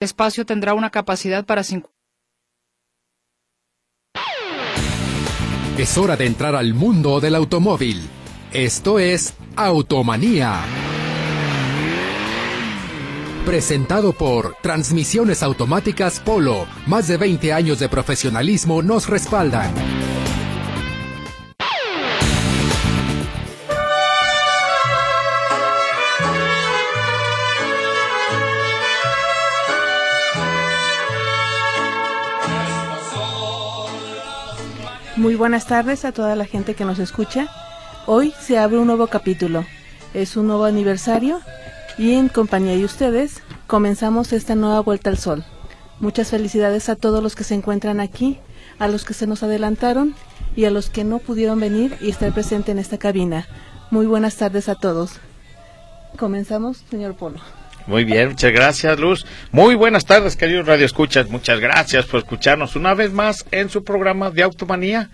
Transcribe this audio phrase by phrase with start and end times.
[0.00, 1.90] espacio tendrá una capacidad para 50.
[5.76, 8.08] Es hora de entrar al mundo del automóvil.
[8.52, 10.60] Esto es Automanía.
[13.44, 16.66] Presentado por Transmisiones Automáticas Polo.
[16.86, 19.70] Más de 20 años de profesionalismo nos respaldan.
[35.20, 37.46] Muy buenas tardes a toda la gente que nos escucha.
[38.06, 39.66] Hoy se abre un nuevo capítulo.
[40.14, 41.42] Es un nuevo aniversario
[41.98, 45.44] y en compañía de ustedes comenzamos esta nueva vuelta al sol.
[45.98, 48.38] Muchas felicidades a todos los que se encuentran aquí,
[48.78, 50.14] a los que se nos adelantaron
[50.56, 53.46] y a los que no pudieron venir y estar presente en esta cabina.
[53.90, 55.20] Muy buenas tardes a todos.
[56.16, 57.40] Comenzamos, señor Polo.
[57.90, 59.26] Muy bien, muchas gracias, Luz.
[59.50, 61.28] Muy buenas tardes, queridos Radio Escuchas.
[61.28, 65.10] Muchas gracias por escucharnos una vez más en su programa de Automanía,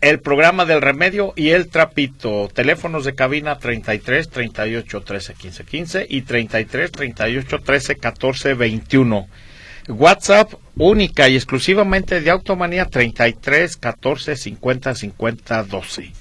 [0.00, 2.48] el programa del remedio y el trapito.
[2.52, 9.28] Teléfonos de cabina 33 38 13 15 15 y 33 38 13 14 21.
[9.90, 16.12] WhatsApp única y exclusivamente de Automanía 33 14 50 50 12.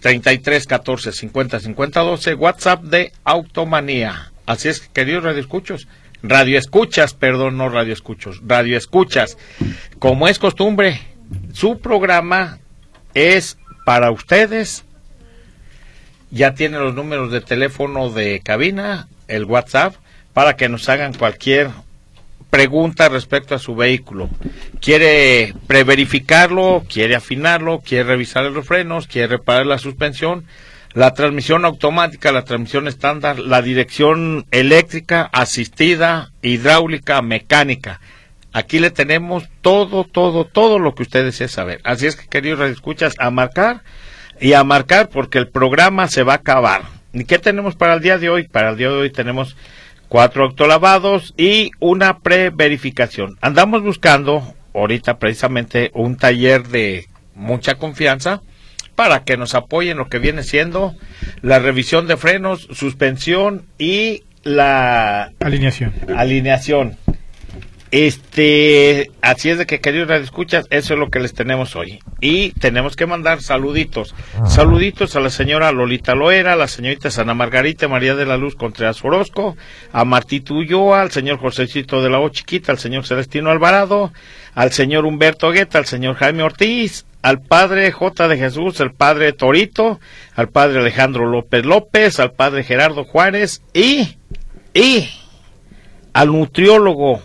[0.00, 2.34] 33 14 50 50 12.
[2.34, 4.30] WhatsApp de Automanía.
[4.46, 5.88] Así es, queridos radioescuchos,
[6.22, 9.38] radioescuchas, perdón, no radioescuchos, radioescuchas.
[9.98, 11.00] Como es costumbre,
[11.52, 12.58] su programa
[13.14, 14.84] es para ustedes.
[16.30, 19.94] Ya tiene los números de teléfono de cabina, el WhatsApp,
[20.32, 21.70] para que nos hagan cualquier
[22.50, 24.28] pregunta respecto a su vehículo.
[24.80, 26.84] ¿Quiere preverificarlo?
[26.88, 27.80] ¿Quiere afinarlo?
[27.80, 29.06] ¿Quiere revisar los frenos?
[29.06, 30.44] ¿Quiere reparar la suspensión?
[30.94, 38.00] La transmisión automática, la transmisión estándar, la dirección eléctrica, asistida, hidráulica, mecánica.
[38.52, 41.80] Aquí le tenemos todo, todo, todo lo que usted desea saber.
[41.82, 43.82] Así es que, queridos escuchas, a marcar
[44.40, 46.82] y a marcar porque el programa se va a acabar.
[47.12, 48.46] ¿Y qué tenemos para el día de hoy?
[48.46, 49.56] Para el día de hoy tenemos
[50.08, 53.36] cuatro autolavados y una preverificación.
[53.40, 58.42] Andamos buscando ahorita precisamente un taller de mucha confianza
[58.94, 60.94] para que nos apoyen lo que viene siendo
[61.42, 65.92] la revisión de frenos, suspensión y la alineación.
[66.16, 66.96] Alineación.
[67.94, 72.00] Este, así es de que queridos escuchas, eso es lo que les tenemos hoy.
[72.20, 74.16] Y tenemos que mandar saluditos.
[74.48, 78.56] Saluditos a la señora Lolita Loera, a la señorita Sana Margarita María de la Luz
[78.56, 79.56] Contreras Orozco,
[79.92, 84.12] a Martito Ulloa, al señor Josécito de la O Chiquita, al señor Celestino Alvarado,
[84.56, 89.32] al señor Humberto Guetta, al señor Jaime Ortiz, al padre J de Jesús, al padre
[89.34, 90.00] Torito,
[90.34, 94.16] al padre Alejandro López López, al padre Gerardo Juárez y,
[94.74, 95.08] y
[96.12, 97.22] al nutriólogo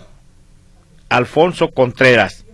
[1.09, 2.45] Alfonso Contreras.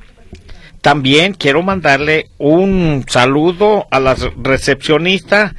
[0.82, 5.56] También quiero mandarle un saludo a la recepcionista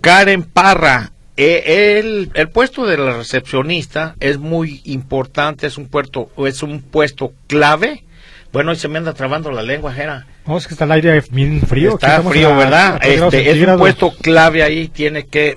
[0.00, 1.12] Karen Parra.
[1.36, 6.82] E, el, el, puesto de la recepcionista es muy importante, es un, puerto, es un
[6.82, 8.04] puesto clave.
[8.52, 11.22] Bueno, hoy se me anda trabando la lengua, Jera no, es que está el aire
[11.30, 11.94] bien frío.
[11.94, 12.98] Está frío, ¿verdad?
[13.04, 15.56] Este, es un puesto clave ahí, tiene que,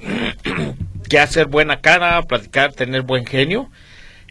[1.10, 3.72] que hacer buena cara, platicar, tener buen genio.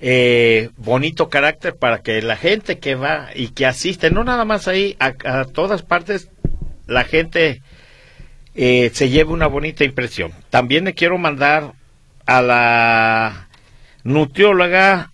[0.05, 4.67] Eh, bonito carácter para que la gente que va y que asiste, no nada más
[4.67, 6.29] ahí, a, todas partes,
[6.89, 7.63] la gente
[8.57, 10.33] eh, se lleve una bonita impresión.
[10.51, 11.75] También le quiero mandar
[12.27, 13.49] a la
[14.03, 15.13] nutrióloga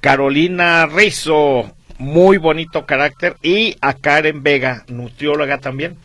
[0.00, 5.96] Carolina Rizo, muy bonito carácter, y a Karen Vega, nutrióloga también,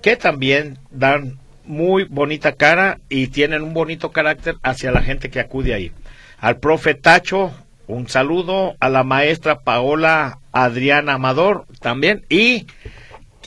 [0.00, 5.40] que también dan muy bonita cara y tienen un bonito carácter hacia la gente que
[5.40, 5.92] acude ahí.
[6.38, 7.54] Al profe Tacho,
[7.86, 12.66] un saludo, a la maestra Paola Adriana Amador también, y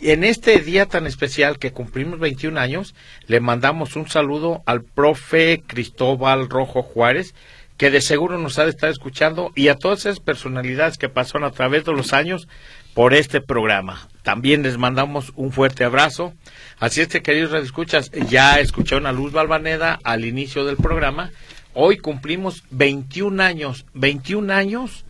[0.02, 2.94] en este día tan especial que cumplimos 21 años,
[3.26, 7.34] le mandamos un saludo al profe Cristóbal Rojo Juárez,
[7.78, 11.48] que de seguro nos ha de estar escuchando y a todas esas personalidades que pasaron
[11.48, 12.48] a través de los años
[12.94, 14.08] por este programa.
[14.24, 16.34] También les mandamos un fuerte abrazo.
[16.80, 21.32] Así es que, queridos escuchas, ya escucharon a Luz Balvaneda al inicio del programa.
[21.80, 25.06] Hoy cumplimos 21 años, 21 años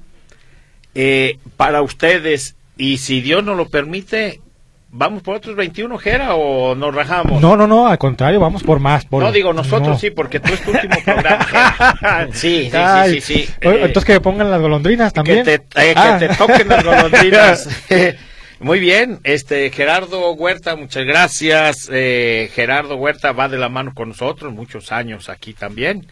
[0.96, 2.58] eh, para ustedes.
[2.76, 4.42] Y si Dios nos lo permite,
[4.90, 7.42] ¿Vamos por otros 21, Jera, o nos rajamos?
[7.42, 9.06] No, no, no, al contrario, vamos por más.
[9.06, 9.22] Por...
[9.22, 12.28] No, digo nosotros sí, porque tú es tu último programa.
[12.32, 15.44] sí, sí, sí, sí, Entonces que pongan las golondrinas también.
[15.44, 16.18] Que te, eh, ah.
[16.20, 17.70] que te toquen las golondrinas.
[18.60, 21.90] Muy bien, este Gerardo Huerta, muchas gracias.
[21.92, 26.08] Eh, Gerardo Huerta va de la mano con nosotros, muchos años aquí también.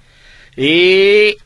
[0.57, 1.37] Y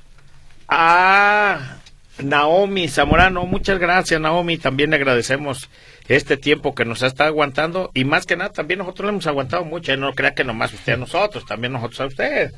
[0.67, 1.77] a
[2.19, 5.69] Naomi Zamorano, muchas gracias Naomi, también le agradecemos
[6.07, 9.63] este tiempo que nos está aguantando y más que nada también nosotros le hemos aguantado
[9.65, 12.51] mucho, no crea que nomás usted a nosotros, también nosotros a usted.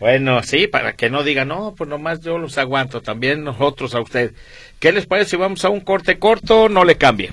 [0.00, 4.00] Bueno, sí, para que no diga, no, pues nomás yo los aguanto, también nosotros a
[4.00, 4.32] usted.
[4.78, 6.68] ¿Qué les parece si vamos a un corte corto?
[6.68, 7.30] No le cambie.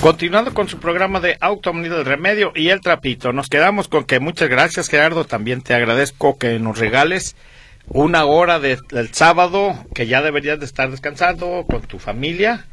[0.00, 4.20] Continuando con su programa de Automanía del Remedio y el Trapito, nos quedamos con que
[4.20, 7.34] muchas gracias Gerardo, también te agradezco que nos regales
[7.88, 12.66] una hora de- del sábado que ya deberías de estar descansando con tu familia,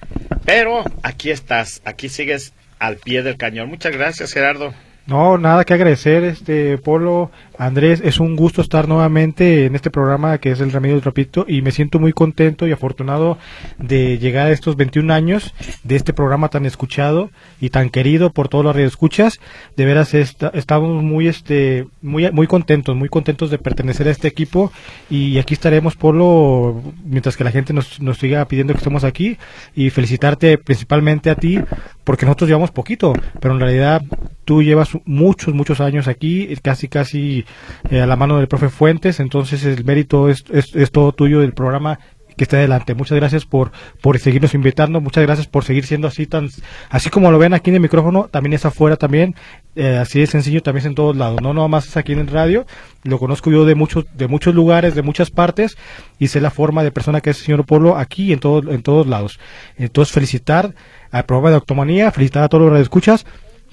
[0.46, 3.70] pero aquí estás, aquí sigues al pie del cañón.
[3.70, 4.74] Muchas gracias Gerardo.
[5.08, 10.38] No, nada que agradecer, este Polo, Andrés, es un gusto estar nuevamente en este programa
[10.40, 13.38] que es el Remedio del Trapito y me siento muy contento y afortunado
[13.78, 15.54] de llegar a estos 21 años
[15.84, 17.30] de este programa tan escuchado
[17.62, 19.40] y tan querido por todos los radioescuchas.
[19.78, 24.28] De veras esta- estamos muy este muy muy contentos, muy contentos de pertenecer a este
[24.28, 24.72] equipo
[25.10, 29.38] y aquí estaremos Polo mientras que la gente nos, nos siga pidiendo que estemos aquí
[29.76, 31.60] y felicitarte principalmente a ti
[32.04, 34.04] porque nosotros llevamos poquito, pero en realidad
[34.44, 37.45] tú llevas muchos, muchos años aquí, casi, casi
[37.90, 41.54] eh, a la mano del profe Fuentes, entonces el mérito es, es, todo tuyo del
[41.54, 42.00] programa
[42.38, 42.96] que está adelante.
[42.96, 43.72] Muchas gracias por,
[44.02, 46.50] por seguirnos invitando, muchas gracias por seguir siendo así tan,
[46.90, 49.36] así como lo ven aquí en el micrófono, también es afuera también,
[49.76, 52.28] eh, así de sencillo, también es en todos lados, no nomás es aquí en el
[52.28, 52.66] radio,
[53.04, 55.78] lo conozco yo de muchos, de muchos lugares, de muchas partes,
[56.20, 58.82] y sé la forma de persona que es el señor Polo aquí en todos, en
[58.84, 59.40] todos lados.
[59.78, 60.74] Entonces felicitar
[61.12, 63.26] al programa de Octomanía, felicitar a todos los que escuchas,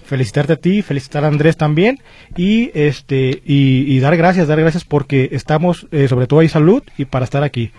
[0.05, 2.01] felicitarte a ti, felicitar a Andrés también
[2.37, 6.83] y este y, y dar gracias, dar gracias porque estamos eh, sobre todo hay salud
[6.99, 7.73] y para estar aquí.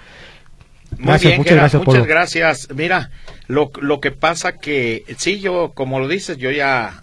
[0.98, 2.06] Muy Gracias, bien, muchas Gerard, gracias, muchas Polo.
[2.14, 2.68] gracias.
[2.76, 3.10] Mira,
[3.48, 7.02] lo, lo que pasa que, sí, yo, como lo dices, yo ya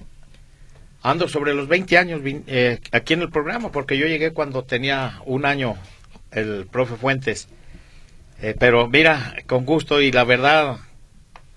[1.02, 5.20] ando sobre los 20 años eh, aquí en el programa, porque yo llegué cuando tenía
[5.26, 5.74] un año
[6.30, 7.48] el profe Fuentes.
[8.42, 10.76] Eh, pero mira, con gusto y la verdad,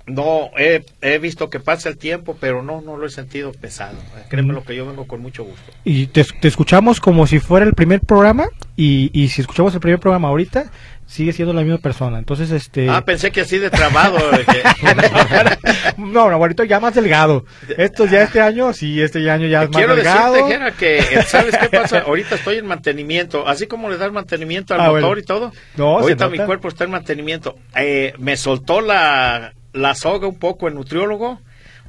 [0.06, 3.98] no, he, he visto que pasa el tiempo, pero no, no lo he sentido pesado.
[4.30, 4.56] Créeme Mm.
[4.56, 5.72] lo que yo vengo con mucho gusto.
[5.86, 9.80] Y te, te escuchamos como si fuera el primer programa y, y si escuchamos el
[9.80, 10.66] primer programa ahorita
[11.06, 12.18] sigue siendo la misma persona.
[12.18, 14.18] Entonces este Ah, pensé que así de trabado.
[15.98, 17.46] no, no, ahorita ya más delgado.
[17.78, 20.34] Esto ya este año, sí, este año ya es más Quiero delgado.
[20.34, 22.00] decirte, Jera, que eh, ¿sabes qué pasa?
[22.08, 25.20] Ahorita estoy en mantenimiento, así como le das mantenimiento al Ah, motor bueno.
[25.20, 25.52] y todo.
[25.78, 27.56] No, ahorita mi cuerpo está en mantenimiento.
[27.76, 31.40] Eh, me soltó la, la soga un poco en nutriólogo.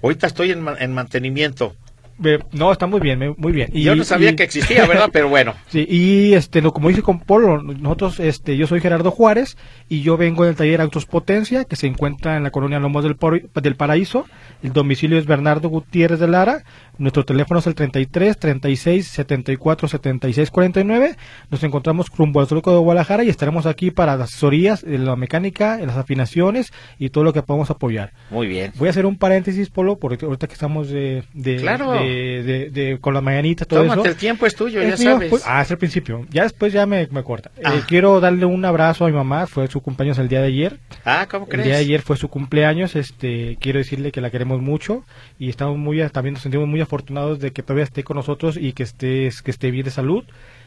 [0.03, 1.77] Ahorita estoy en, en mantenimiento.
[2.23, 3.71] Eh, no, está muy bien, muy bien.
[3.73, 5.09] Y- Yo no sabía y- que existía, ¿verdad?
[5.13, 5.55] Pero bueno.
[5.69, 9.57] Sí, y este, no, como dice con Polo, nosotros, este, yo soy Gerardo Juárez
[9.89, 13.17] y yo vengo del taller Autos Potencia que se encuentra en la colonia Lomos del,
[13.17, 14.27] Por- del Paraíso.
[14.63, 16.63] El domicilio es Bernardo Gutiérrez de Lara.
[16.97, 21.17] Nuestro teléfono es el 33 36 74 76 49.
[21.51, 25.17] Nos encontramos rumbo al Zoológico de Guadalajara y estaremos aquí para las asesorías, en la
[25.17, 28.13] mecánica, en las afinaciones y todo lo que podamos apoyar.
[28.31, 28.73] Muy bien.
[28.77, 31.93] Voy a hacer un paréntesis, Polo, porque ahorita que estamos de, de, Claro.
[31.93, 34.09] de, de- de- con la mañanita, todo Tómate eso.
[34.11, 35.31] el tiempo, es tuyo, ya mío, sabes.
[35.31, 36.27] pues, ah, es el principio.
[36.31, 37.51] Ya después ya me, me corta.
[37.57, 37.81] Eh, Ah.
[37.87, 39.47] quiero darle un abrazo a mi mamá.
[39.47, 40.79] Fue su cumpleaños el día de ayer.
[41.05, 41.65] ah, ¿cómo El crees?
[41.67, 42.97] día de ayer fue su cumpleaños.
[42.97, 45.05] Este, quiero decirle que la queremos mucho
[45.39, 48.73] y estamos muy, también nos sentimos muy afortunados de que todavía esté con nosotros y
[48.73, 50.25] que esté, que esté bien de salud.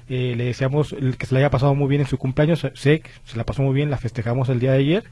[0.09, 2.65] Eh, le deseamos el- que se le haya pasado muy bien en su cumpleaños.
[2.75, 5.03] Sé que se la pasó muy bien, la festejamos el día de ayer.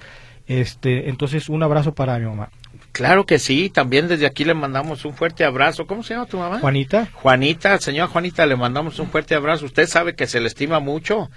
[0.48, 2.50] Este, entonces un abrazo para mi mamá.
[2.96, 5.86] Claro que sí, también desde aquí le mandamos un fuerte abrazo.
[5.86, 6.60] ¿Cómo se llama tu mamá?
[6.60, 9.66] Juanita, Juanita, señora Juanita, le mandamos un fuerte abrazo.
[9.66, 11.30] Usted sabe que se le estima mucho.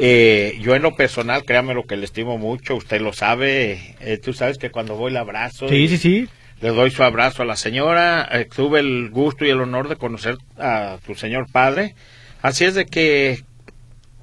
[0.00, 2.74] Eh, yo en lo personal, créame lo que le estimo mucho.
[2.74, 3.94] Usted lo sabe.
[4.00, 5.68] Eh, tú sabes que cuando voy le abrazo.
[5.68, 6.28] sí, y sí, sí.
[6.60, 8.28] Le doy su abrazo a la señora.
[8.32, 11.94] Eh, tuve el gusto y el honor de conocer a tu señor padre.
[12.42, 13.44] Así es de que,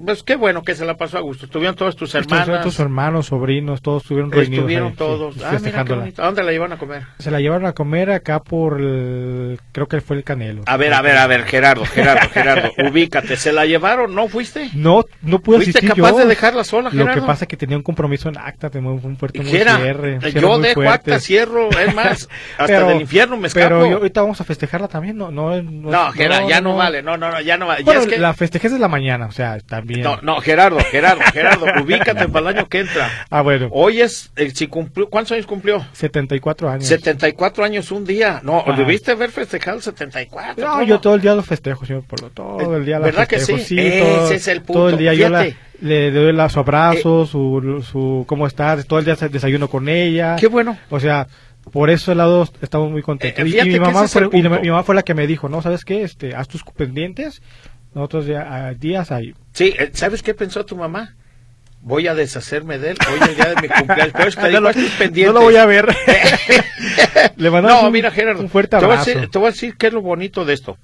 [0.02, 1.46] pues qué bueno que se la pasó a gusto.
[1.46, 2.64] Estuvieron todos tus Estos- hermanas.
[2.64, 4.58] tus hermanos, sobrinos, todos estuvieron reunidos.
[4.58, 5.34] Estuvieron ahí, todos.
[5.34, 6.00] sí, ah, mira qué festejándola.
[6.00, 6.22] bonito.
[6.22, 7.02] ¿A dónde la llevan a comer?
[7.18, 10.62] Se la llevaron a comer acá por el, creo que fue el Canelo.
[10.66, 13.36] A ver, a ver, a ver, Gerardo, Gerardo, Gerardo, ubícate.
[13.36, 14.14] ¿Se la llevaron?
[14.14, 14.70] ¿No fuiste?
[14.74, 16.18] No, no pude ¿Fuiste asistir capaz yo.
[16.18, 17.20] de dejarla sola, Lo Gerardo?
[17.22, 20.20] que pasa es que tenía un compromiso en acta, tenía un fuerte muy Gera, cierre,
[20.20, 20.92] cierre yo muy dejo fuerte.
[20.94, 23.64] acta, cierro, es más, hasta Pero- del infierno me escapo.
[23.66, 27.02] Pero yo, ahorita vamos a festejarla también, no, no, no, no, Gerardo, ya no, vale,
[27.02, 27.80] no, no, no, ya no vale.
[27.80, 30.02] Ya Bueno, es que- la festejé desde la mañana, o sea, también.
[30.02, 33.26] No, no, Gerardo, Gerardo, Gerardo, ubícate para el año que entra.
[33.30, 35.84] Ah, bueno, Hoy es, eh, si cumplió, ¿cuántos años cumplió?
[35.92, 36.86] 74 años.
[36.86, 38.40] 74 años un día.
[38.42, 38.72] No, Ajá.
[38.72, 40.64] debiste haber festejado 74.
[40.64, 40.84] No, ¿cómo?
[40.84, 43.54] yo todo el día lo festejo, señor Polo, todo el día la ¿Verdad que sí?
[43.54, 45.46] Ese todo, es el punto, Todo el día yo la.
[45.46, 49.88] Eh, le doy la- su abrazo, su, su, cómo estás, todo el día desayuno con
[49.88, 50.36] ella.
[50.36, 50.78] Qué bueno.
[50.88, 51.26] O sea,
[51.72, 53.44] por ese lado estamos muy contentos.
[53.44, 55.62] Eh, y, mi mamá el fue, y mi mamá fue la que me dijo, no,
[55.62, 56.02] ¿sabes qué?
[56.02, 57.42] Este, haz tus pendientes,
[57.94, 59.34] nosotros ya a días ahí.
[59.52, 61.14] Sí, eh, ¿sabes qué pensó tu mamá?
[61.80, 64.36] Voy a deshacerme de él hoy es el día de mi cumpleaños.
[64.36, 65.26] Te digo, no, lo, pendientes.
[65.26, 65.86] no lo voy a ver.
[67.36, 69.10] Le mandamos No, un, mira, Gerardo, un fuerte te voy, a abrazo.
[69.10, 70.78] decir, te voy a decir qué es lo bonito de esto.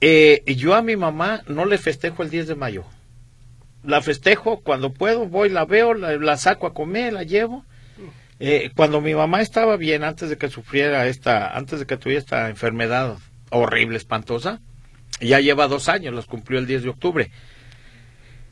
[0.00, 2.84] Eh, yo a mi mamá no le festejo el 10 de mayo.
[3.84, 7.64] La festejo cuando puedo, voy, la veo, la, la saco a comer, la llevo.
[8.40, 12.18] Eh, cuando mi mamá estaba bien, antes de que sufriera esta, antes de que tuviera
[12.20, 13.16] esta enfermedad
[13.50, 14.60] horrible, espantosa,
[15.20, 17.30] ya lleva dos años, las cumplió el 10 de octubre.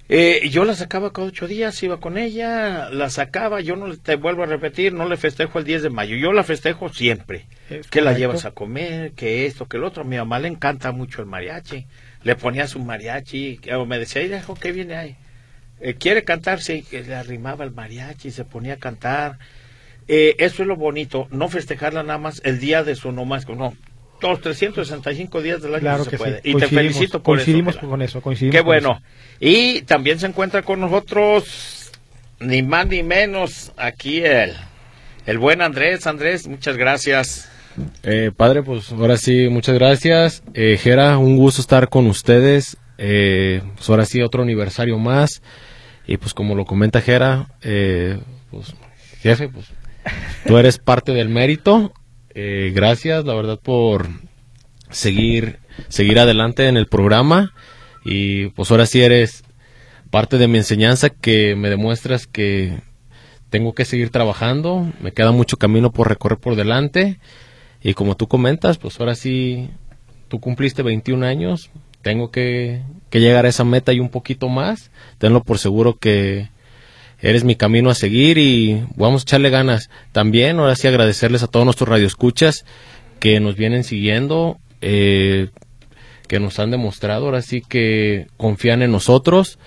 [0.08, 4.16] Eh, yo la sacaba cada ocho días, iba con ella, la sacaba, yo no te
[4.16, 7.46] vuelvo a repetir, no le festejo el 10 de mayo, yo la festejo siempre.
[7.70, 10.02] Es que la llevas a comer, que esto, que el otro.
[10.02, 11.86] A mi mamá le encanta mucho el mariachi.
[12.24, 15.16] Le ponía su mariachi, o me decía, "Ay, hijo, ¿qué viene ahí?
[15.80, 16.60] Eh, ¿Quiere cantar?
[16.60, 19.38] Sí, que le arrimaba el mariachi, se ponía a cantar.
[20.08, 23.74] Eh, eso es lo bonito, no festejarla nada más el día de su nomás, no.
[24.22, 26.34] Los 365 días del año Claro se que puede.
[26.42, 26.50] sí.
[26.50, 27.88] Y te Coincidimos- felicito por coincidimos eso.
[27.88, 28.92] con eso, coincidimos Qué con bueno.
[28.92, 29.02] eso.
[29.40, 31.90] Y también se encuentra con nosotros,
[32.40, 34.52] ni más ni menos, aquí el,
[35.26, 36.06] el buen Andrés.
[36.06, 37.48] Andrés, muchas gracias.
[38.02, 40.42] Eh, padre, pues ahora sí, muchas gracias.
[40.54, 42.76] Eh, Jera, un gusto estar con ustedes.
[42.98, 45.42] Eh, pues ahora sí, otro aniversario más.
[46.06, 48.18] Y pues como lo comenta Jera, eh,
[48.50, 48.74] pues
[49.22, 49.66] jefe, pues
[50.46, 51.92] tú eres parte del mérito.
[52.34, 54.08] Eh, gracias, la verdad, por
[54.90, 55.58] seguir,
[55.88, 57.52] seguir adelante en el programa.
[58.04, 59.44] Y pues ahora sí eres
[60.10, 62.80] parte de mi enseñanza que me demuestras que
[63.50, 64.90] tengo que seguir trabajando.
[65.00, 67.18] Me queda mucho camino por recorrer por delante.
[67.82, 69.68] Y como tú comentas, pues ahora sí,
[70.28, 71.70] tú cumpliste 21 años,
[72.00, 74.90] tengo que, que llegar a esa meta y un poquito más.
[75.18, 76.48] Tenlo por seguro que
[77.22, 79.88] eres mi camino a seguir y vamos a echarle ganas.
[80.12, 82.64] También, ahora sí, agradecerles a todos nuestros radioescuchas
[83.20, 85.48] que nos vienen siguiendo, eh,
[86.26, 89.58] que nos han demostrado, ahora sí que confían en nosotros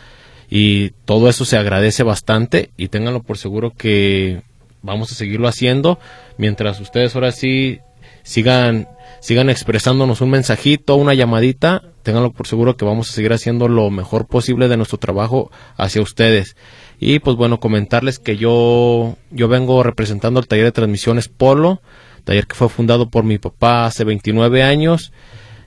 [0.50, 4.42] y todo eso se agradece bastante y ténganlo por seguro que
[4.82, 5.98] vamos a seguirlo haciendo
[6.38, 7.80] mientras ustedes ahora sí
[8.22, 8.88] sigan
[9.20, 13.90] sigan expresándonos un mensajito, una llamadita, ténganlo por seguro que vamos a seguir haciendo lo
[13.90, 16.56] mejor posible de nuestro trabajo hacia ustedes.
[17.00, 21.82] Y pues bueno, comentarles que yo yo vengo representando el taller de transmisiones Polo,
[22.24, 25.12] taller que fue fundado por mi papá hace 29 años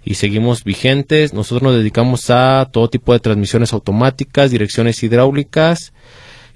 [0.04, 1.34] y seguimos vigentes.
[1.34, 5.92] Nosotros nos dedicamos a todo tipo de transmisiones automáticas, direcciones hidráulicas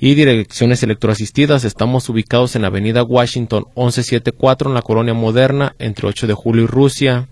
[0.00, 1.64] y direcciones electroasistidas.
[1.64, 6.66] Estamos ubicados en Avenida Washington 1174 en la colonia moderna entre 8 de julio y
[6.66, 7.28] Rusia.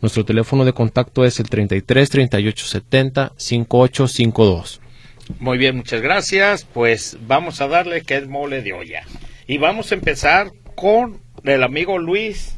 [0.00, 4.83] Nuestro teléfono de contacto es el 33 38 70 5852.
[5.38, 6.64] Muy bien, muchas gracias.
[6.64, 9.02] Pues vamos a darle que es mole de olla.
[9.46, 12.56] Y vamos a empezar con el amigo Luis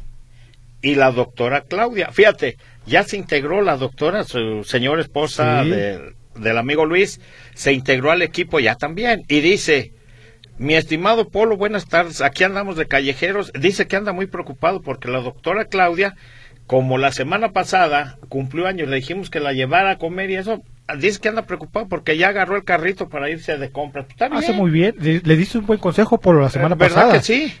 [0.81, 2.11] y la doctora Claudia.
[2.11, 5.69] Fíjate, ya se integró la doctora, su señora esposa Sí.
[5.69, 7.19] del, del amigo Luis,
[7.55, 9.23] se integró al equipo ya también.
[9.27, 9.91] Y dice,
[10.57, 12.21] mi estimado Polo, buenas tardes.
[12.21, 13.51] Aquí andamos de callejeros.
[13.53, 16.15] Dice que anda muy preocupado porque la doctora Claudia,
[16.67, 20.61] como la semana pasada cumplió años, le dijimos que la llevara a comer y eso,
[20.97, 24.05] dice que anda preocupado porque ya agarró el carrito para irse de compras.
[24.17, 24.31] Pues.
[24.31, 24.95] Hace muy bien.
[24.99, 27.13] Le, le diste un buen consejo por la semana ¿Verdad pasada.
[27.13, 27.53] que sí?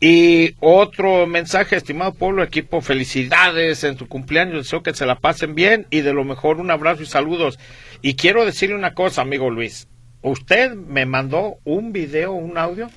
[0.00, 5.56] Y otro mensaje, estimado pueblo, equipo, felicidades en tu cumpleaños, deseo que se la pasen
[5.56, 7.58] bien y de lo mejor un abrazo y saludos.
[8.00, 9.88] Y quiero decirle una cosa, amigo Luis,
[10.22, 12.88] usted me mandó un video, un audio,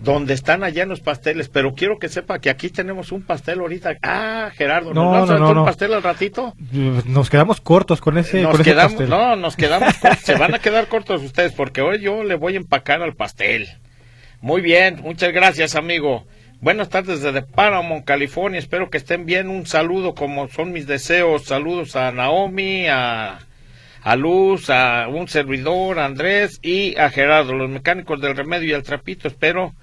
[0.00, 3.60] donde están allá en los pasteles, pero quiero que sepa que aquí tenemos un pastel
[3.60, 3.96] ahorita.
[4.02, 6.54] Ah, Gerardo, ¿nos No, vas a no, no, un pastel al ratito?
[7.06, 9.10] Nos quedamos cortos con ese, nos con ese quedamos, pastel.
[9.10, 10.20] no, nos quedamos cortos.
[10.24, 13.68] Se van a quedar cortos ustedes porque hoy yo le voy a empacar al pastel.
[14.40, 16.26] Muy bien, muchas gracias, amigo.
[16.60, 18.58] Buenas tardes desde Paramount, California.
[18.58, 19.48] Espero que estén bien.
[19.48, 21.44] Un saludo, como son mis deseos.
[21.44, 23.38] Saludos a Naomi, a,
[24.06, 28.72] a Luz, a un servidor, a Andrés y a Gerardo, los mecánicos del remedio y
[28.72, 29.26] el trapito.
[29.26, 29.74] Espero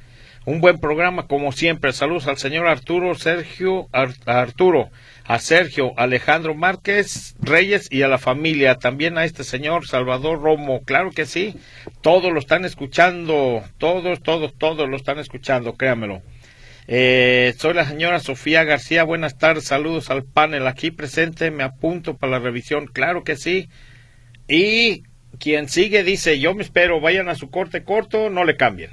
[0.46, 1.92] un buen programa, como siempre.
[1.92, 4.92] Saludos al señor Arturo, Sergio, a Arturo,
[5.26, 8.76] a Sergio, Alejandro Márquez Reyes y a la familia.
[8.76, 10.84] También a este señor Salvador Romo.
[10.86, 11.56] Claro que sí.
[12.00, 13.62] Todos lo están escuchando.
[13.78, 15.74] Todos, todos, todos lo están escuchando.
[15.74, 16.22] Créamelo.
[16.88, 19.04] Eh, soy la señora Sofía García.
[19.04, 19.66] Buenas tardes.
[19.66, 21.52] Saludos al panel aquí presente.
[21.52, 22.88] Me apunto para la revisión.
[22.88, 23.68] Claro que sí.
[24.56, 25.02] Y
[25.40, 27.02] quien sigue dice, yo me espero.
[27.02, 28.30] Vayan a su corte corto.
[28.30, 28.92] No le cambien.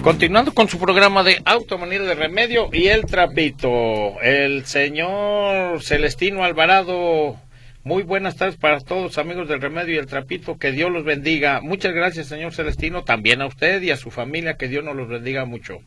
[0.00, 7.36] Continuando con su programa de Automanía de Remedio y el Trapito, el señor Celestino Alvarado.
[7.86, 11.60] Muy buenas tardes para todos amigos del Remedio y el Trapito, que Dios los bendiga.
[11.60, 15.08] Muchas gracias señor Celestino, también a usted y a su familia, que Dios nos los
[15.08, 15.78] bendiga mucho.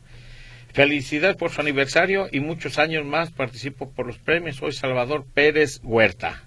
[0.72, 4.56] Felicidades por su aniversario y muchos años más participo por los premios.
[4.56, 6.42] Soy Salvador Pérez Huerta.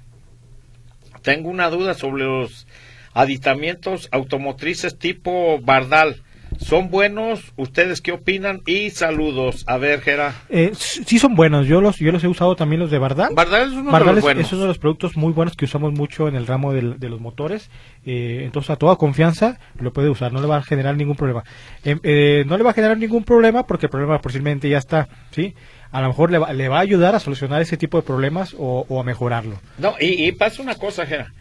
[1.21, 2.65] Tengo una duda sobre los
[3.13, 6.22] aditamientos automotrices tipo Bardal.
[6.59, 7.51] ¿Son buenos?
[7.57, 8.61] ¿Ustedes qué opinan?
[8.65, 9.63] Y saludos.
[9.67, 10.33] A ver, Gera.
[10.49, 13.33] Eh, sí son buenos, yo los yo los he usado también los de Bardal.
[13.33, 14.45] Bardal es uno Bardal de los es, buenos.
[14.47, 17.09] es uno de los productos muy buenos que usamos mucho en el ramo del- de
[17.09, 17.69] los motores.
[18.05, 21.43] Eh, entonces, a toda confianza lo puede usar, no le va a generar ningún problema.
[21.83, 25.09] Em, eh, no le va a generar ningún problema porque el problema posiblemente ya está,
[25.31, 25.55] ¿sí?
[25.91, 28.55] A lo mejor le va, le va a ayudar a solucionar ese tipo de problemas
[28.57, 29.59] o, o a mejorarlo.
[29.77, 31.31] No, y, y pasa una cosa, Gera.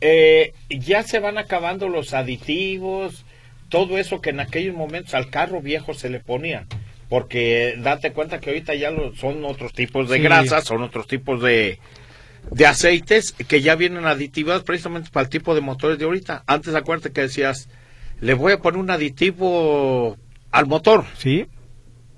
[0.00, 3.26] Eh, ya se van acabando los aditivos,
[3.70, 6.66] todo eso que en aquellos momentos al carro viejo se le ponía.
[7.08, 10.22] Porque date cuenta que ahorita ya lo- son otros tipos de Sí.
[10.22, 11.78] grasas, son otros tipos de,
[12.52, 16.44] de aceites que ya vienen aditivados precisamente para el tipo de motores de ahorita.
[16.46, 17.68] Antes acuérdate que decías,
[18.20, 20.16] le voy a poner un aditivo
[20.52, 21.04] al motor.
[21.16, 21.46] ¿Sí?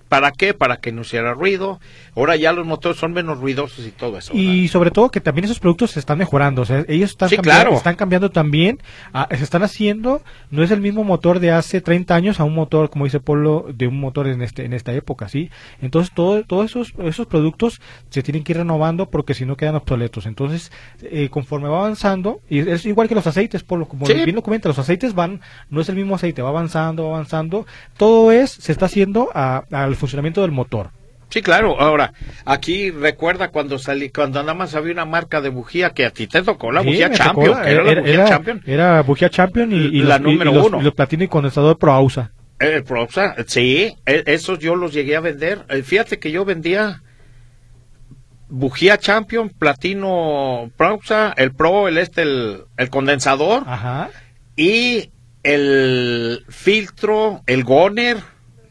[0.08, 0.52] ¿Para qué?
[0.52, 1.80] Para que no hiciera ruido.
[2.14, 4.34] Ahora ya los motores son menos ruidosos y todo eso.
[4.34, 4.52] ¿verdad?
[4.52, 7.36] Y sobre todo que también esos productos se están mejorando, o sea, ellos están, Sí,
[7.36, 7.76] cambiando, claro.
[7.76, 8.78] están cambiando también,
[9.14, 12.54] ah, se están haciendo, no es el mismo motor de hace 30 años a un
[12.54, 15.50] motor, como dice Polo, de un motor en este en esta época, ¿sí?
[15.80, 19.74] Entonces todo, todos esos, esos productos se tienen que ir renovando porque si no quedan
[19.76, 20.26] obsoletos.
[20.26, 20.70] Entonces,
[21.02, 24.12] eh, conforme va avanzando, y es igual que los aceites, Polo, como Sí.
[24.12, 25.40] bien lo comenta, los aceites van,
[25.70, 27.66] no es el mismo aceite, va avanzando, va avanzando,
[27.96, 30.90] todo es, se está haciendo a- al funcionamiento del motor.
[31.32, 31.80] Sí, claro.
[31.80, 32.12] Ahora,
[32.44, 36.26] aquí recuerda cuando salí, cuando nada más había una marca de bujía que a ti
[36.26, 38.62] te tocó, la Sí, bujía tocó Champion, era, la bujía era- Champion.
[38.66, 40.80] Era bujía Champion y, y La los, número y uno.
[40.80, 42.32] y los platino y condensador Pro Ausa.
[42.58, 45.64] El Proxa, sí, e- esos yo los llegué a vender.
[45.70, 47.02] Eh, Fíjate que yo vendía
[48.48, 54.10] bujía Champion, platino Proxa, el Pro, el este, el, el condensador Ajá.
[54.56, 55.10] y
[55.42, 58.18] el filtro, el Goner.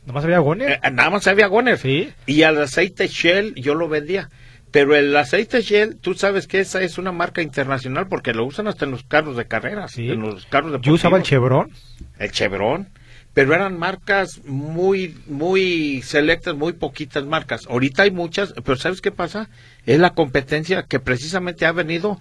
[0.05, 0.79] Nomás había Goner.
[0.83, 1.77] Eh, nada más había Goner.
[1.77, 2.11] Sí.
[2.25, 4.29] Y el aceite Shell yo lo vendía.
[4.71, 8.67] Pero el aceite Shell, tú sabes que esa es una marca internacional porque lo usan
[8.67, 10.09] hasta en los carros de carreras, Sí.
[10.09, 11.71] en los carros de Yo usaba el Chevron.
[12.19, 12.87] el Chevron,
[13.33, 17.67] pero eran marcas muy, muy selectas, muy poquitas marcas.
[17.69, 19.49] Ahorita hay muchas, pero ¿sabes qué pasa?
[19.85, 22.17] Es la competencia que precisamente ha venido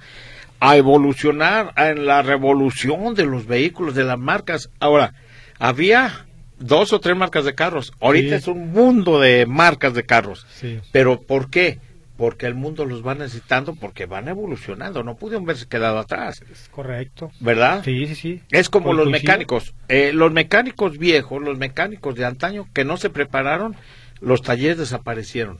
[0.58, 4.70] a evolucionar en la revolución de los vehículos, de las marcas.
[4.80, 5.14] Ahora,
[5.60, 6.26] había
[6.60, 7.92] dos o tres marcas de carros.
[8.00, 8.42] Ahorita Sí.
[8.42, 10.46] es un mundo de marcas de carros.
[10.54, 10.78] Sí.
[10.92, 11.78] Pero ¿por qué?
[12.16, 15.02] Porque el mundo los va necesitando, porque van evolucionando.
[15.02, 17.32] No pudieron verse quedado atrás, Es correcto.
[17.40, 17.82] ¿verdad?
[17.82, 18.42] Sí, sí, sí.
[18.50, 19.74] Es como Co- los mecánicos.
[19.88, 23.74] Eh, los mecánicos viejos, los mecánicos de antaño que no se prepararon,
[24.20, 25.58] los talleres desaparecieron.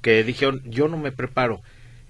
[0.00, 1.60] Que dijeron, yo no me preparo.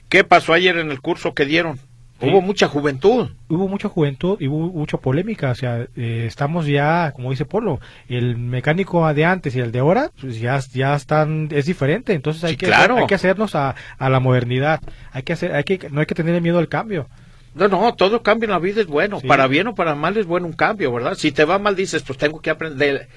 [0.09, 1.81] ¿Qué pasó ayer en el curso que dieron?
[2.21, 2.29] Sí.
[2.29, 3.29] Hubo mucha juventud.
[3.49, 5.51] Hubo mucha juventud y hubo mucha polémica.
[5.51, 7.79] O sea, eh, estamos ya, como dice Polo,
[8.09, 12.15] el mecánico de antes y el de ahora, pues ya, ya están, es diferente.
[12.15, 12.97] Entonces hay Sí, que, claro.
[12.97, 14.81] hay que hacernos a, a la modernidad.
[15.13, 17.07] Hay que hacer, hay que, no hay que tener miedo al cambio.
[17.55, 19.21] No, no, todo cambio en la vida es bueno.
[19.21, 19.27] Sí.
[19.27, 21.15] Para bien o para mal es bueno un cambio, ¿verdad?
[21.15, 23.09] Si te va mal, dices, pues tengo que aprender.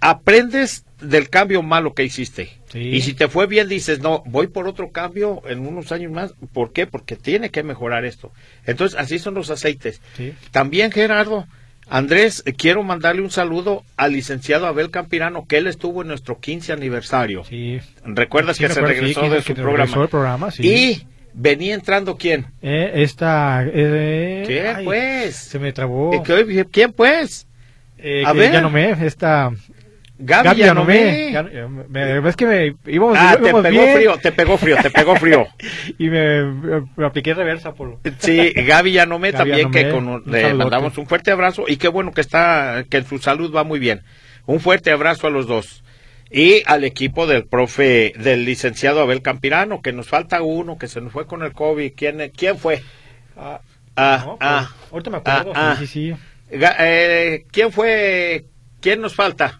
[0.00, 2.50] Aprendes del cambio malo que hiciste.
[2.72, 2.78] Sí.
[2.80, 6.34] Y si te fue bien, dices, no, voy por otro cambio en unos años más.
[6.52, 6.86] ¿Por qué?
[6.86, 8.32] Porque tiene que mejorar esto.
[8.66, 10.00] Entonces, así son los aceites.
[10.16, 10.34] Sí.
[10.50, 11.46] También, Gerardo,
[11.88, 16.72] Andrés, quiero mandarle un saludo al licenciado Abel Campirano, que él estuvo en nuestro 15
[16.72, 17.44] aniversario.
[17.44, 17.80] Sí.
[18.04, 20.06] ¿Recuerdas que se regresó que- de su regresó programa?
[20.08, 20.62] programa, sí.
[20.68, 22.46] Y venía entrando quién?
[22.62, 25.34] Eh, esta, eh, ¿Qué, ay, pues?
[25.36, 26.14] Se me trabó.
[26.14, 27.46] Eh, ¿qué- ¿Quién, pues?
[27.98, 28.52] Eh, A ver.
[28.52, 29.50] ya no me, esta.
[30.22, 31.32] Gaby, Gaby Yanomé.
[31.32, 31.54] Yanomé.
[31.54, 34.90] Ya- me- Es que me íbamos, Ah, te pegó bien frío, te pegó frío, te
[34.90, 35.46] pegó frío.
[35.98, 36.44] y me,
[36.96, 40.54] me apliqué reversa por Sí, Gaby Yanomé Gaby también, que con- un le saludote.
[40.64, 44.02] mandamos un fuerte abrazo y qué bueno que está, que su salud va muy bien.
[44.46, 45.82] Un fuerte abrazo a los dos.
[46.30, 51.00] Y al equipo del profe, del licenciado Abel Campirano, que nos falta uno, que se
[51.00, 51.92] nos fue con el COVID.
[51.96, 52.82] ¿Quién, quién fue?
[53.36, 53.60] Ah,
[53.96, 55.52] Ah, no, ah, pues, ahorita me acuerdo.
[55.56, 56.14] ah, sí, sí,
[56.50, 56.56] sí.
[56.56, 58.44] Ga- eh, ¿Quién fue?
[58.80, 59.59] ¿Quién nos falta?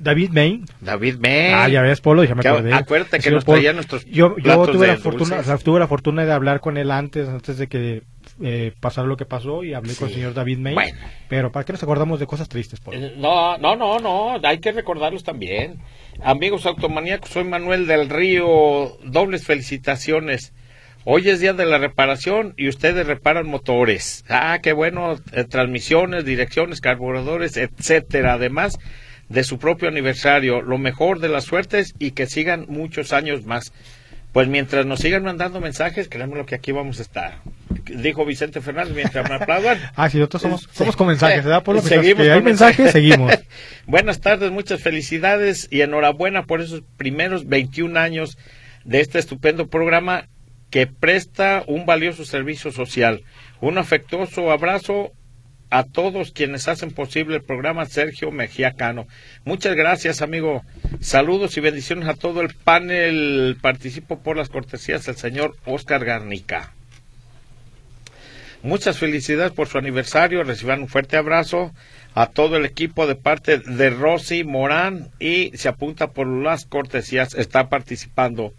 [0.00, 0.64] David Main.
[0.80, 1.52] David May.
[1.52, 2.72] Ah, ya ves, Polo, ya me acordé.
[2.72, 5.40] acuérdate que nos traía nuestros Yo, yo tuve, la fortuna, dulces.
[5.40, 8.02] o sea, tuve la fortuna de hablar con él antes, antes de que
[8.42, 10.74] eh, pasara lo que pasó y hablé con el señor David May.
[10.74, 10.98] Bueno.
[11.28, 12.98] Pero ¿para qué nos acordamos de cosas tristes, Polo?
[12.98, 15.80] Eh, No, no, no, no, hay que recordarlos también.
[16.22, 20.52] Amigos automaníacos, soy Manuel del Río, dobles felicitaciones.
[21.04, 24.22] Hoy es día de la reparación y ustedes reparan motores.
[24.28, 28.34] Ah, qué bueno, eh, transmisiones, direcciones, carburadores, etcétera.
[28.34, 28.78] Además,
[29.30, 30.60] de su propio aniversario.
[30.60, 33.72] Lo mejor de las suertes y que sigan muchos años más.
[34.32, 37.38] Pues mientras nos sigan mandando mensajes, créanme lo que aquí vamos a estar.
[37.84, 39.78] Dijo Vicente Fernández mientras me aplaudan.
[39.96, 41.44] ah, sí, nosotros somos, somos con mensajes,
[41.82, 43.32] Seguimos que hay mensajes, seguimos.
[43.86, 48.38] Buenas tardes, muchas felicidades y enhorabuena por esos primeros 21 años
[48.84, 50.28] de este estupendo programa
[50.70, 53.24] que presta un valioso servicio social.
[53.60, 55.12] Un afectuoso abrazo
[55.70, 59.06] a todos quienes hacen posible el programa Sergio Mejía Cano.
[59.44, 60.62] Muchas gracias, amigo.
[61.00, 63.56] Saludos y bendiciones a todo el panel.
[63.60, 66.74] Participo por las cortesías del señor Oscar Garnica.
[68.62, 70.42] Muchas felicidades por su aniversario.
[70.42, 71.72] Reciban un fuerte abrazo
[72.14, 77.34] a todo el equipo de parte de Rosy Morán y se apunta por las cortesías.
[77.34, 78.52] Está participando.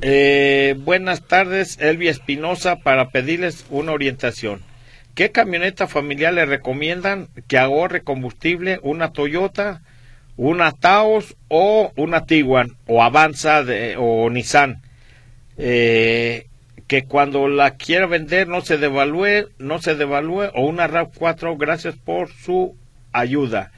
[0.00, 4.62] Eh, buenas tardes, Elvia Espinosa, para pedirles una orientación.
[5.14, 8.80] ¿Qué camioneta familiar le recomiendan que ahorre combustible?
[8.82, 9.82] ¿Una Toyota,
[10.36, 14.80] una Taos o una Tiguan o Avanza de, o Nissan?
[15.58, 16.46] Eh,
[16.86, 21.94] que cuando la quiera vender no se devalúe, no se devalúe o una RAV4, gracias
[21.96, 22.76] por su
[23.12, 23.70] ayuda.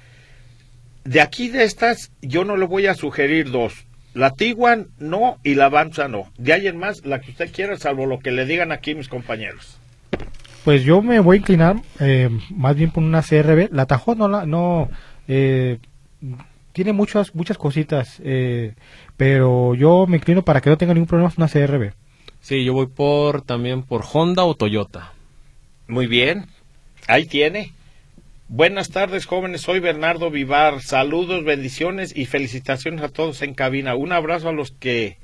[1.04, 3.86] De aquí de estas, yo no le voy a sugerir dos.
[4.14, 6.32] La Tiguan no y la Avanza no.
[6.38, 9.08] De ahí en más, la que usted quiera, salvo lo que le digan aquí mis
[9.08, 9.78] compañeros.
[10.64, 13.68] Pues yo me voy a inclinar eh, más bien por una CRB.
[13.70, 14.88] La Tajo no la, no
[15.28, 15.78] eh,
[16.72, 18.74] tiene muchas muchas cositas, eh,
[19.18, 21.92] pero yo me inclino para que no tenga ningún problema es una CRB.
[22.40, 25.12] Sí, yo voy por también por Honda o Toyota.
[25.86, 26.46] Muy bien,
[27.08, 27.72] ahí tiene.
[28.48, 29.60] Buenas tardes, jóvenes.
[29.60, 30.80] Soy Bernardo Vivar.
[30.80, 33.96] Saludos, bendiciones y felicitaciones a todos en cabina.
[33.96, 35.18] Un abrazo a los que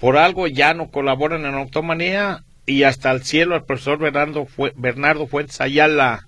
[0.00, 5.26] por algo ya no colaboran en Automanía y hasta el cielo al profesor Bernardo, Bernardo
[5.26, 6.26] Fuentes Ayala.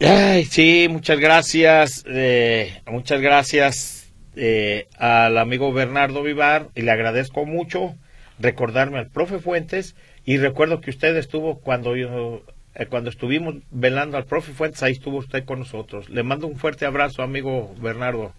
[0.00, 7.46] Ay, sí, muchas gracias, eh, muchas gracias eh, al amigo Bernardo Vivar y le agradezco
[7.46, 7.96] mucho
[8.38, 12.42] recordarme al profe Fuentes y recuerdo que usted estuvo cuando yo,
[12.74, 16.10] eh, cuando estuvimos velando al profe Fuentes, ahí estuvo usted con nosotros.
[16.10, 18.32] Le mando un fuerte abrazo, amigo Bernardo.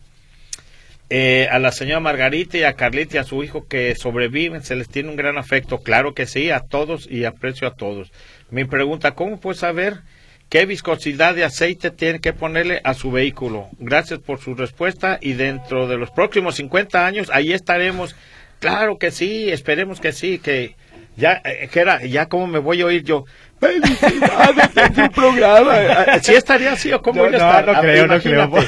[1.13, 4.77] Eh, a la señora Margarita y a Carlita y a su hijo que sobreviven, se
[4.77, 8.13] les tiene un gran afecto, claro que sí, a todos y aprecio a todos.
[8.49, 10.03] Mi pregunta, ¿cómo puede saber
[10.47, 13.67] qué viscosidad de aceite tiene que ponerle a su vehículo?
[13.77, 18.15] Gracias por su respuesta y dentro de los próximos 50 años, ahí estaremos.
[18.59, 20.77] Claro que sí, esperemos que sí, que
[21.17, 23.25] ya, eh, que era, ya cómo me voy a oír yo.
[23.59, 25.75] Felicidades en tu programa.
[26.21, 27.65] ¿Sí estaría así o cómo no, no, estar?
[27.67, 28.49] no, creo, no creo.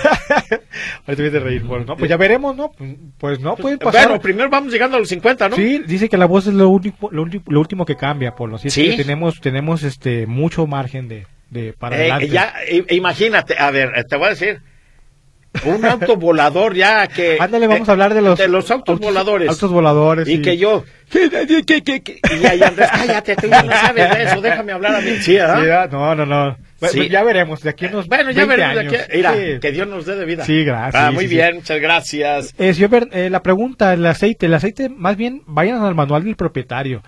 [1.06, 1.12] imagínate.
[1.24, 1.64] Ahorita voy a reír.
[1.64, 2.72] Bueno, no, pues ya veremos, ¿no?
[2.72, 4.08] Pues, Pues no, pueden pasar.
[4.08, 5.56] Bueno, primero vamos llegando a los 50, ¿no?
[5.56, 8.56] Sí, dice que la voz es lo único, lo, último- lo último que cambia, Polo.
[8.56, 8.92] Así es Sí.
[8.92, 12.28] que tenemos, tenemos este mucho margen de, de para Eh, adelante.
[12.30, 12.54] ya,
[12.90, 14.62] imagínate, a ver, eh, te voy a decir,
[15.66, 17.38] un auto volador ya que...
[17.40, 19.50] Ándale, vamos eh, a hablar de los, de los autos, voladores.
[19.50, 20.28] Autos voladores.
[20.28, 20.42] y sí.
[20.42, 20.84] que yo...
[21.12, 24.96] que- que- que- Y ahí Andrés, cállate, tú ya no sabes de eso, déjame hablar
[24.96, 25.16] a mí.
[25.22, 25.56] Sí, ¿ah?
[25.56, 25.92] Sí, ¿verdad?
[25.92, 26.58] no, no, no.
[26.90, 27.08] Sí.
[27.08, 28.94] Ya veremos, de aquí a unos Bueno, ya 20 veremos de años.
[29.04, 29.18] aquí.
[29.18, 29.60] Mira, Sí.
[29.62, 30.44] que Dios nos dé de vida.
[30.44, 32.54] Sí, gracias, Ah, muy bien, muchas gracias.
[32.58, 36.36] Eh, señor eh, la pregunta, el aceite, el aceite, más bien vayan al manual del
[36.36, 37.02] propietario.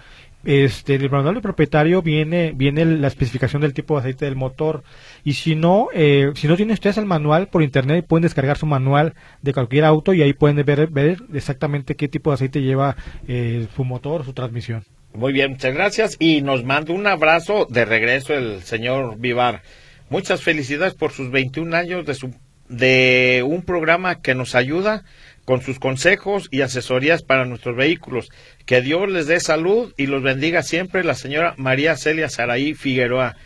[0.45, 4.83] Este, el manual del propietario viene, viene la especificación del tipo de aceite del motor.
[5.23, 8.67] Y si no, eh, si no tienen ustedes el manual por internet, pueden descargar su
[8.67, 12.95] manual de cualquier auto y ahí pueden ver, ver exactamente qué tipo de aceite lleva
[13.27, 14.83] eh, su motor, su transmisión.
[15.15, 16.17] Muy bien, muchas gracias.
[16.19, 19.63] Y nos manda un abrazo de regreso el señor Vivar.
[20.09, 22.35] Muchas felicidades por sus 21 años de, su,
[22.69, 25.03] de un programa que nos ayuda
[25.45, 28.29] con sus consejos y asesorías para nuestros vehículos.
[28.65, 33.37] Que Dios les dé salud y los bendiga siempre la señora María Celia Saraí Figueroa.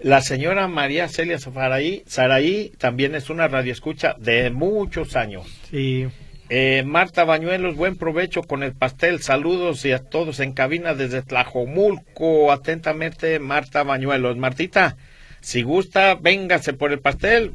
[0.00, 5.46] La señora María Celia Saraí, Saraí también es una radioescucha de muchos años.
[5.70, 6.06] Y
[6.54, 9.22] Eh, Marta Bañuelos, buen provecho con el pastel.
[9.22, 12.52] Saludos y a todos en cabina desde Tlajomulco.
[12.52, 14.36] Atentamente, Marta Bañuelos.
[14.36, 14.96] Martita,
[15.40, 17.52] si gusta, véngase por el pastel.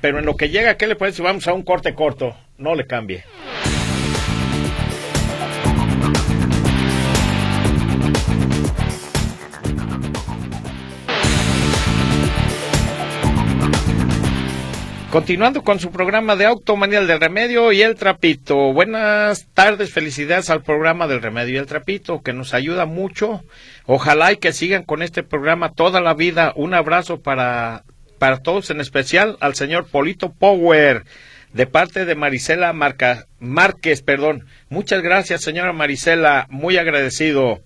[0.00, 1.18] pero en lo que llega, ¿qué le parece?
[1.18, 2.34] si Vamos a un corte corto.
[2.58, 3.24] No le cambie.
[15.12, 18.72] Continuando con su programa de Automanía del Remedio y el Trapito.
[18.72, 23.44] Buenas tardes, felicidades al programa del Remedio y el Trapito, que nos ayuda mucho.
[23.84, 26.54] Ojalá y que sigan con este programa toda la vida.
[26.56, 27.84] Un abrazo para,
[28.18, 31.04] para todos, en especial al señor Polito Power,
[31.52, 34.02] de parte de Marisela Marca, Márquez.
[34.02, 34.46] Perdón.
[34.68, 37.60] Muchas gracias, señora Marisela, muy agradecido.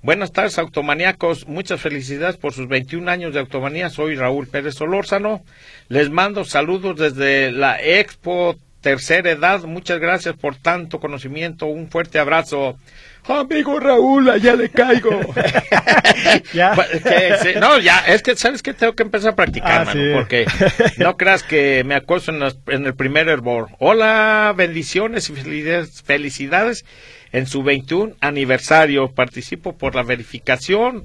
[0.00, 1.48] Buenas tardes, automaníacos.
[1.48, 3.90] Muchas felicidades por sus 21 años de automanía.
[3.90, 5.42] Soy Raúl Pérez Solórzano.
[5.88, 9.64] Les mando saludos desde la Expo Tercera Edad.
[9.64, 11.66] Muchas gracias por tanto conocimiento.
[11.66, 12.78] Un fuerte abrazo.
[13.28, 15.10] Amigo Raúl, allá le caigo.
[16.52, 16.74] Ya.
[16.74, 18.74] Que sí, no, ya, es que, ¿sabes qué?
[18.74, 20.10] Tengo que empezar a practicar, Ah, mano, sí.
[20.14, 20.46] porque
[20.98, 23.68] no creas que me acoso en, el primer hervor.
[23.78, 26.84] Hola, bendiciones y felicidades, felicidades
[27.32, 29.12] en su 21 aniversario.
[29.12, 31.04] Participo por la verificación.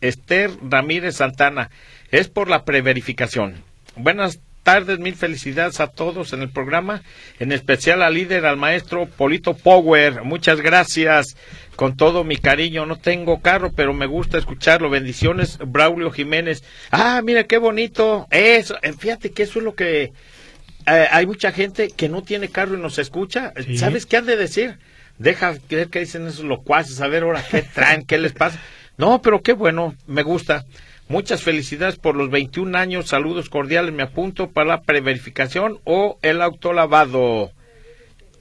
[0.00, 1.70] Esther Ramírez Santana.
[2.10, 3.62] Es por la preverificación.
[3.96, 7.02] Buenas tardes, mil felicidades a todos en el programa,
[7.38, 10.24] en especial al líder, al maestro Polito Power.
[10.24, 11.36] Muchas gracias.
[11.76, 14.90] Con todo mi cariño, no tengo carro, pero me gusta escucharlo.
[14.90, 16.64] Bendiciones, Braulio Jiménez.
[16.90, 18.26] Ah, mira qué bonito.
[18.30, 20.12] Eso, eh, fíjate que eso es lo que
[20.86, 23.52] eh, hay mucha gente que no tiene carro y nos escucha.
[23.64, 23.78] Sí.
[23.78, 24.78] ¿Sabes qué han de decir?
[25.18, 28.60] Deja ver qué dicen esos locuaces, a ver ahora qué traen, qué les pasa.
[28.96, 30.64] No, pero qué bueno, me gusta.
[31.08, 36.40] Muchas felicidades por los 21 años, saludos cordiales, me apunto para la preverificación o el
[36.40, 37.52] autolavado.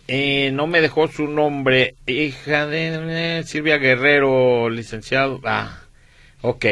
[0.08, 5.42] Eh, no me dejó su nombre, hija de eh, Silvia Guerrero, licenciado.
[5.44, 5.82] Ah,
[6.42, 6.66] ok.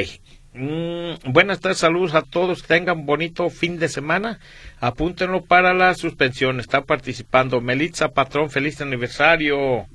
[0.53, 4.39] Mm, buenas tardes, saludos a todos, tengan bonito fin de semana.
[4.79, 6.59] Apúntenlo para la suspensión.
[6.61, 9.87] Está participando Melitza Patrón, feliz aniversario.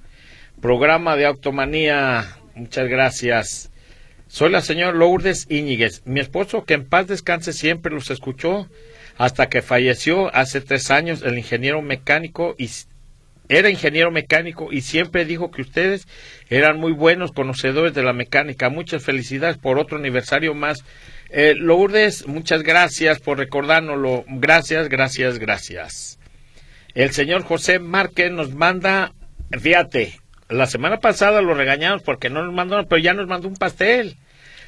[0.60, 3.70] Programa de Automanía, muchas gracias.
[4.36, 6.02] Soy la señora Lourdes Íñiguez.
[6.04, 8.68] Mi esposo, que en paz descanse, siempre los escuchó
[9.16, 12.68] hasta que falleció hace tres años el ingeniero mecánico y
[13.48, 16.06] era ingeniero mecánico y siempre dijo que ustedes
[16.50, 18.68] eran muy buenos conocedores de la mecánica.
[18.68, 20.84] Muchas felicidades por otro aniversario más.
[21.30, 24.26] Eh, Lourdes, muchas gracias por recordárnoslo.
[24.28, 26.18] Gracias, gracias, gracias.
[26.94, 29.14] El señor José Márquez nos manda,
[29.58, 30.20] fíjate,
[30.50, 34.18] la semana pasada lo regañamos porque no nos mandó, pero ya nos mandó un pastel.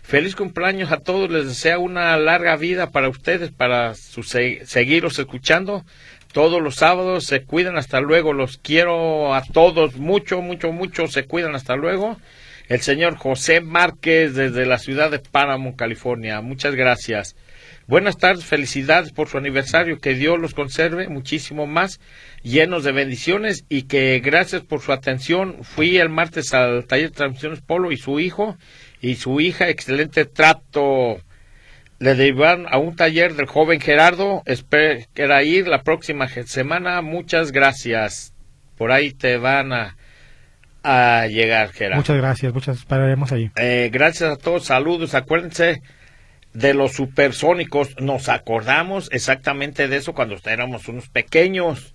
[0.08, 5.18] Feliz cumpleaños a todos, les desea una larga vida para ustedes, para su se- seguiros
[5.18, 5.84] escuchando
[6.32, 7.26] todos los sábados.
[7.26, 8.32] Se cuidan, hasta luego.
[8.32, 11.08] Los quiero a todos mucho, mucho, mucho.
[11.08, 12.16] Se cuidan, hasta luego.
[12.68, 16.40] El señor José Márquez desde la ciudad de Paramount, California.
[16.40, 17.36] Muchas gracias.
[17.86, 22.00] Buenas tardes, felicidades por su aniversario, que Dios los conserve muchísimo más,
[22.42, 25.58] llenos de bendiciones y que gracias por su atención.
[25.64, 28.56] Fui el martes al taller de transmisiones Polo y su hijo
[29.00, 31.20] y su hija, excelente trato.
[31.98, 37.02] Le derivaron a un taller del joven Gerardo, espera ir la próxima semana.
[37.02, 38.32] Muchas gracias.
[38.76, 39.96] Por ahí te van a,
[40.84, 41.96] a llegar, Gerardo.
[41.96, 43.50] Muchas gracias, muchas pararemos ahí.
[43.56, 45.14] Eh, gracias a todos, saludos.
[45.14, 45.82] Acuérdense
[46.52, 47.96] de los supersónicos.
[48.00, 51.94] Nos acordamos exactamente de eso cuando éramos unos pequeños.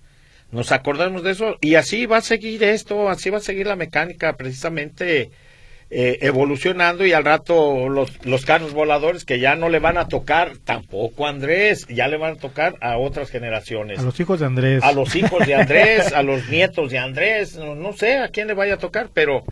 [0.50, 3.76] Nos acordamos de eso y así va a seguir esto, así va a seguir la
[3.76, 5.30] mecánica precisamente
[5.90, 10.08] eh, evolucionando y al rato los, los carros voladores que ya no le van a
[10.08, 14.40] tocar tampoco a Andrés, ya le van a tocar a otras generaciones A los hijos
[14.40, 14.82] de Andrés.
[14.82, 18.48] a los hijos de Andrés, a los nietos de Andrés, no, no sé a quién
[18.48, 19.44] le vaya a tocar, pero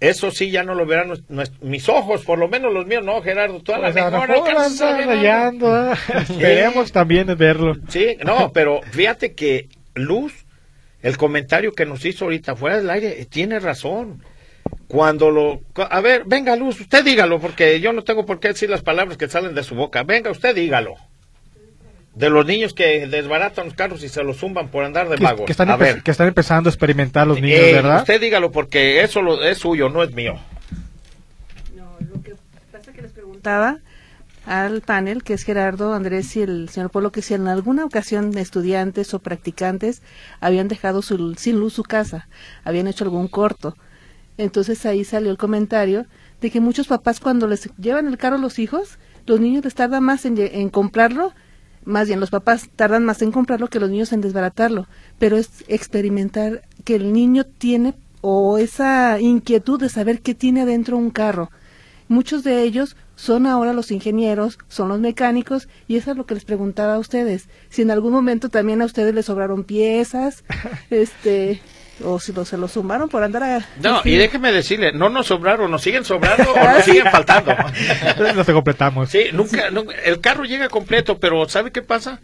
[0.00, 1.12] eso sí ya no lo verán
[1.60, 4.26] mis ojos, por lo menos los míos, no, Gerardo, tú a la Pues a lo
[4.26, 5.94] mejor rayando, ¿eh?
[6.20, 7.76] Esperemos también verlo.
[7.88, 10.32] Sí, no, pero fíjate que Luz,
[11.02, 14.24] el comentario que nos hizo ahorita fuera del aire, eh, tiene razón.
[14.90, 15.60] Cuando lo...
[15.88, 19.16] A ver, venga Luz, usted dígalo, porque yo no tengo por qué decir las palabras
[19.16, 20.02] que salen de su boca.
[20.02, 20.96] Venga, usted dígalo.
[22.14, 25.22] De los niños que desbaratan los carros y se los zumban por andar de Que,
[25.22, 25.46] vagos.
[25.46, 26.02] que están a empe- ver.
[26.02, 27.98] que están empezando a experimentar los niños, Eh, ¿verdad?
[28.00, 30.34] Usted dígalo porque eso lo- es suyo, no es mío.
[31.76, 32.34] No, lo que
[32.72, 33.78] pasa que les preguntaba
[34.44, 38.36] al panel, que es Gerardo, Andrés y el señor Polo, que si en alguna ocasión
[38.36, 40.02] estudiantes o practicantes
[40.40, 42.26] habían dejado su- sin luz su casa,
[42.64, 43.76] habían hecho algún corto.
[44.40, 46.06] Entonces ahí salió el comentario
[46.40, 49.74] de que muchos papás cuando les llevan el carro a los hijos, los niños les
[49.74, 51.34] tardan más en, en comprarlo,
[51.84, 54.86] más bien los papás tardan más en comprarlo que los niños en desbaratarlo,
[55.18, 60.96] pero es experimentar que el niño tiene o esa inquietud de saber qué tiene adentro
[60.96, 61.50] un carro.
[62.08, 66.34] Muchos de ellos son ahora los ingenieros, son los mecánicos, y eso es lo que
[66.34, 67.50] les preguntaba a ustedes.
[67.68, 70.44] Si en algún momento también a ustedes les sobraron piezas,
[70.90, 71.60] este,
[72.04, 73.66] o si lo, se los sumaron por andar a...
[73.82, 77.54] No, y déjeme decirle, no nos sobraron, nos siguen sobrando o nos siguen faltando.
[78.34, 79.10] Los completamos.
[79.10, 82.20] Sí, nunca, nunca- el carro llega completo, pero ¿sabe qué pasa?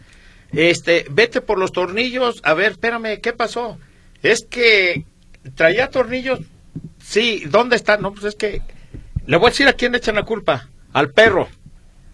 [0.53, 3.77] Este, vete por los tornillos, a ver, espérame, ¿qué pasó?
[4.23, 5.03] Es que
[5.55, 6.39] traía tornillos,
[7.03, 8.01] sí, ¿dónde están?
[8.01, 8.61] No, pues es que,
[9.25, 11.47] le voy a decir a quién le echan la culpa, al perro.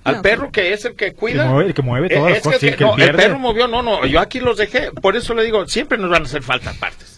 [0.03, 1.45] Al No, perro que es el que Que cuida.
[1.45, 3.39] mueve- el que mueve Eh, todas las es cosas, que- sí, que no, el perro
[3.39, 4.91] movió, no, no, yo aquí los dejé.
[4.91, 7.12] Por eso le digo, siempre nos van a hacer falta partes.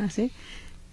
[0.00, 0.32] Ah, ¿sí?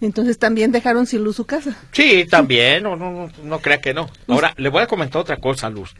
[0.01, 1.75] Entonces también dejaron sin luz su casa.
[1.91, 4.09] Sí, también, no, no, no, no crea que no.
[4.27, 5.95] Ahora, le voy a comentar otra cosa, Luz.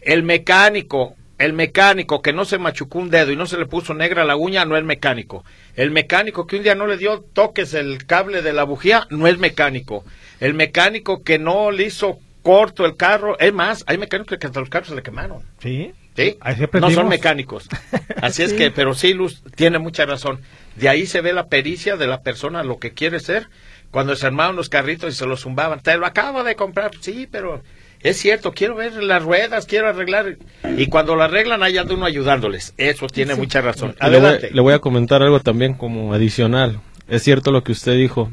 [0.00, 3.94] El mecánico, el mecánico que no se machucó un dedo y no se le puso
[3.94, 5.44] negra la uña, no es mecánico.
[5.76, 9.26] El mecánico que un día no le dio toques el cable de la bujía, no
[9.26, 10.04] es mecánico.
[10.40, 14.60] El mecánico que no le hizo corto el carro, es más, hay mecánicos que hasta
[14.60, 15.42] los carros se le quemaron.
[15.60, 15.92] Sí.
[16.16, 16.36] ¿Sí?
[16.40, 17.68] Así No son mecánicos.
[18.22, 20.40] Así es que, pero sí, Luz tiene mucha razón.
[20.76, 23.48] De ahí se ve la pericia de la persona, lo que quiere ser.
[23.90, 26.92] Cuando se armaban los carritos y se los zumbaban, te lo acabo de comprar.
[27.00, 27.62] Sí, pero
[28.00, 30.38] es cierto, quiero ver las ruedas, quiero arreglar.
[30.76, 32.74] Y cuando lo arreglan, hay uno ayudándoles.
[32.78, 33.94] Eso tiene mucha razón.
[34.00, 34.50] Le voy, Adelante.
[34.50, 36.80] le voy a comentar algo también como adicional.
[37.08, 38.30] Es cierto lo que usted dijo.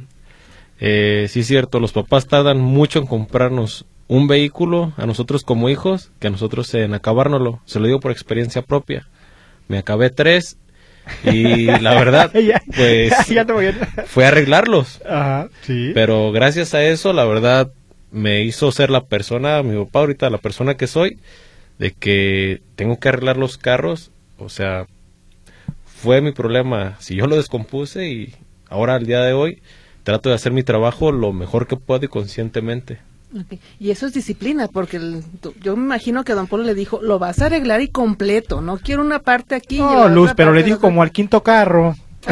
[0.80, 5.69] Eh, sí es cierto, los papás tardan mucho en comprarnos un vehículo a nosotros como
[5.69, 7.62] hijos que a nosotros en acabárnoslo.
[7.65, 9.08] Se lo digo por experiencia propia.
[9.69, 10.58] Me acabé tres
[11.24, 12.32] y la verdad,
[12.76, 15.02] pues ya te voy a- fue arreglarlos.
[15.08, 15.91] Ajá, sí.
[15.93, 17.72] Pero gracias a eso, la verdad,
[18.12, 21.19] me hizo ser la persona, mi papá ahorita, la persona que soy,
[21.78, 24.12] de que tengo que arreglar los carros.
[24.39, 24.88] O sea,
[25.86, 26.95] fue mi problema.
[27.00, 28.34] Si yo lo descompuse y
[28.69, 29.62] ahora al día de hoy
[30.04, 32.98] trato de hacer mi trabajo lo mejor que puedo y conscientemente.
[33.80, 37.00] Y eso es disciplina, porque el- tu- yo me imagino que don Polo le dijo,
[37.02, 39.78] lo vas a arreglar y completo, no quiero una parte aquí.
[39.78, 40.88] No, Luz, pero le dijo otra".
[40.89, 41.96] como al quinto carro.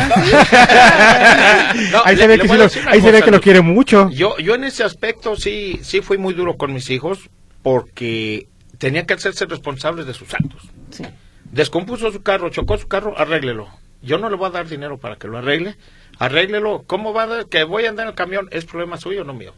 [1.92, 4.10] No, ahí le- se ve le que, sí lo, se ve que lo quiere mucho.
[4.10, 7.30] Yo, yo en ese aspecto sí, sí fui muy duro con mis hijos
[7.62, 10.64] porque tenían que hacerse responsables de sus actos.
[10.92, 11.04] Sí.
[11.52, 13.68] Descompuso su carro, chocó su carro, arréglelo.
[14.02, 15.76] Yo no le voy a dar dinero para que lo arregle.
[16.20, 16.84] Arréglelo.
[16.88, 18.48] ¿Cómo va a dar que voy a andar en el camión?
[18.52, 19.54] ¿Es problema suyo o no mío?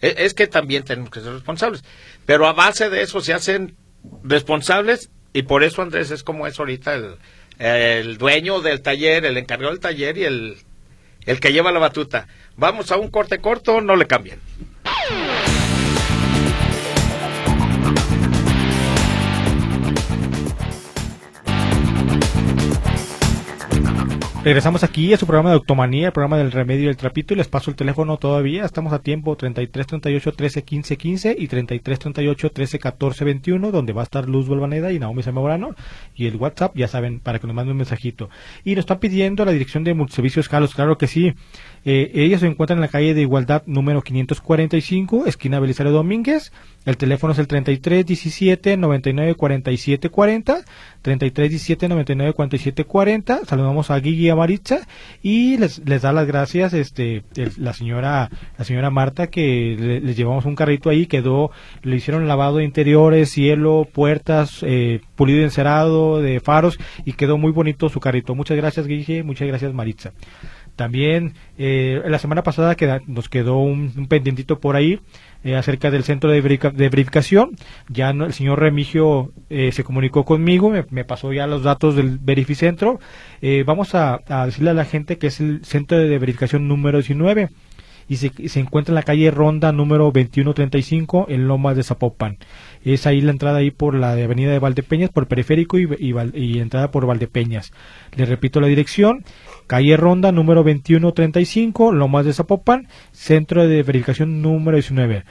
[0.00, 1.84] Es, que también tenemos que ser responsables.
[2.26, 3.76] Pero a base de eso se hacen
[4.22, 7.16] responsables y por eso Andrés es como es ahorita el,
[7.58, 10.56] el dueño del taller, el encargado del taller y el,
[11.26, 12.28] el que lleva la batuta.
[12.56, 14.40] Vamos a un corte corto, no le cambien.
[24.42, 27.36] Regresamos aquí a su programa de Automanía, el programa del remedio y el trapito, y
[27.36, 28.64] les paso el teléfono todavía.
[28.64, 33.92] Estamos a tiempo 33 38 13 15 15 y 33 38 13 14 21, donde
[33.92, 35.74] va a estar Luz Balvaneda y Naomi Zamorano.
[36.14, 38.30] Y el WhatsApp, ya saben, para que nos manden un mensajito.
[38.64, 41.34] Y nos están pidiendo la dirección de Multiservicios Carlos, claro que sí.
[41.84, 46.50] Eh, ellos se encuentran en la calle de Igualdad número 545, esquina Belisario Domínguez.
[46.86, 50.64] El teléfono es el 33 17 99 47 40,
[51.02, 53.40] 33 17 99 47 40.
[53.44, 54.80] Saludamos a Guigui y a Maritza
[55.22, 57.22] y les, les da las gracias este
[57.58, 61.50] la señora la señora Marta que le- les llevamos un carrito ahí, quedó
[61.82, 67.36] le hicieron lavado de interiores, cielo, puertas, eh, pulido y encerado de faros y quedó
[67.36, 68.34] muy bonito su carrito.
[68.34, 70.12] Muchas gracias Guigui, muchas gracias Maritza.
[70.76, 75.00] También eh, la semana pasada queda- nos quedó un, un pendientito por ahí
[75.44, 77.50] eh, acerca del centro de, de verificación.
[77.88, 82.18] Ya no- el señor Remigio eh, se comunicó conmigo, me, pasó ya los datos del
[82.18, 82.98] verificentro.
[83.42, 87.48] Eh, vamos a, decirle a la gente que es el centro de verificación número 19
[88.08, 92.38] y se, se encuentra en la calle Ronda número 2135 en Lomas de Zapopan.
[92.84, 95.86] Es ahí la entrada ahí por la avenida de Valdepeñas, por periférico y,
[96.34, 97.72] y entrada por Valdepeñas.
[98.16, 99.24] Les repito la dirección,
[99.70, 105.22] calle Ronda número 2135, Lomas de Zapopan, centro de verificación número 19.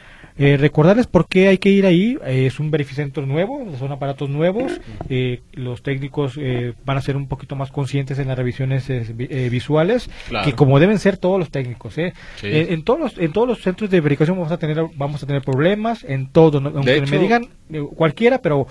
[0.42, 2.18] Eh, recordarles por qué hay que ir ahí.
[2.26, 4.80] Eh, es un verificentro nuevo, son aparatos nuevos.
[5.10, 9.06] Eh, los técnicos eh, van a ser un poquito más conscientes en las revisiones eh,
[9.14, 10.46] vi- visuales, Claro.
[10.46, 11.98] que como deben ser todos los técnicos.
[11.98, 12.14] ¿eh?
[12.38, 12.48] Sí.
[12.50, 15.42] En, todos los, en todos los centros de verificación vamos a tener vamos a tener
[15.42, 16.64] problemas, en todos.
[16.64, 17.50] Aunque hecho- me digan
[17.98, 18.66] cualquiera, pero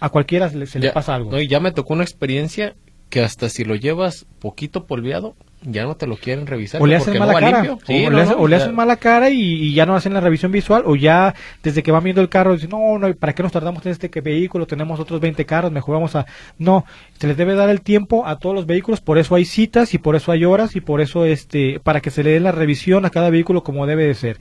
[0.00, 1.30] a cualquiera se le, se le pasa algo.
[1.30, 2.74] no, y ya me tocó una experiencia
[3.08, 5.34] que hasta si lo llevas poquito polviado,
[5.66, 6.80] ya no te lo quieren revisar.
[6.82, 7.78] o le hacen mala no cara, limpio.
[7.86, 9.96] o, le hacen, no, o le o sea, hacen mala cara y, y ya no
[9.96, 13.14] hacen la revisión visual, o ya desde que van viendo el carro dicen, no, no,
[13.14, 14.66] ¿para qué nos tardamos en este vehículo?
[14.66, 16.26] Tenemos otros 20 carros, mejor vamos a...
[16.58, 16.84] No,
[17.18, 19.98] se les debe dar el tiempo a todos los vehículos, por eso hay citas y
[19.98, 23.04] por eso hay horas y por eso, este, para que se le dé la revisión
[23.06, 24.38] a cada vehículo como debe de ser.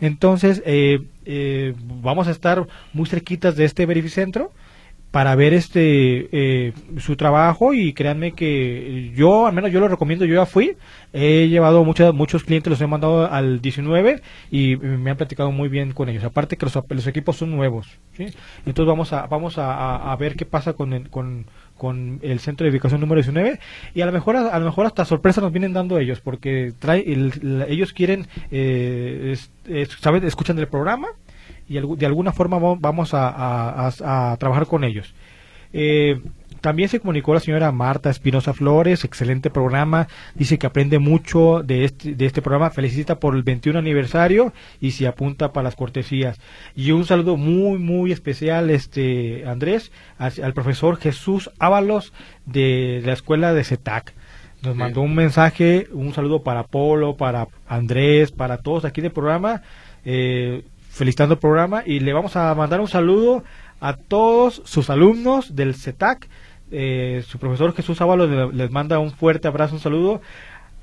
[0.00, 4.52] Entonces, eh, eh, vamos a estar muy cerquitas de este verificentro
[5.16, 10.26] para ver este eh, su trabajo y créanme que yo al menos yo lo recomiendo
[10.26, 10.76] yo ya fui
[11.14, 15.70] he llevado muchos muchos clientes los he mandado al 19 y me han platicado muy
[15.70, 18.26] bien con ellos aparte que los, los equipos son nuevos ¿sí?
[18.66, 21.46] entonces vamos a vamos a, ver qué pasa con el, con
[21.78, 23.58] con el centro de ubicación número 19
[23.94, 27.10] y a lo mejor a, lo mejor hasta sorpresa nos vienen dando ellos porque trae
[27.10, 31.08] el- ellos quieren eh, es- es- escuchan del programa
[31.68, 33.90] y de alguna forma va- vamos a, a-
[34.32, 35.14] a- trabajar con ellos.
[35.72, 36.20] Eh,
[36.60, 41.84] también se comunicó la señora Marta Espinosa Flores, excelente programa, dice que aprende mucho de
[41.84, 46.40] este, de este programa, felicita por el 21 aniversario y se apunta para las cortesías.
[46.74, 52.12] Y un saludo muy, muy especial, este Andrés, al, al profesor Jesús Ábalos
[52.46, 54.14] de la escuela de CETAC.
[54.62, 59.62] Nos mandó un mensaje, un saludo para Polo, para Andrés, para todos aquí del programa,
[60.04, 60.64] eh,
[60.96, 63.44] felicitando el programa y le vamos a mandar un saludo
[63.80, 66.28] a todos sus alumnos del CETAC.
[66.70, 70.20] Eh, su profesor Jesús Ábalos le- les manda un fuerte abrazo, un saludo.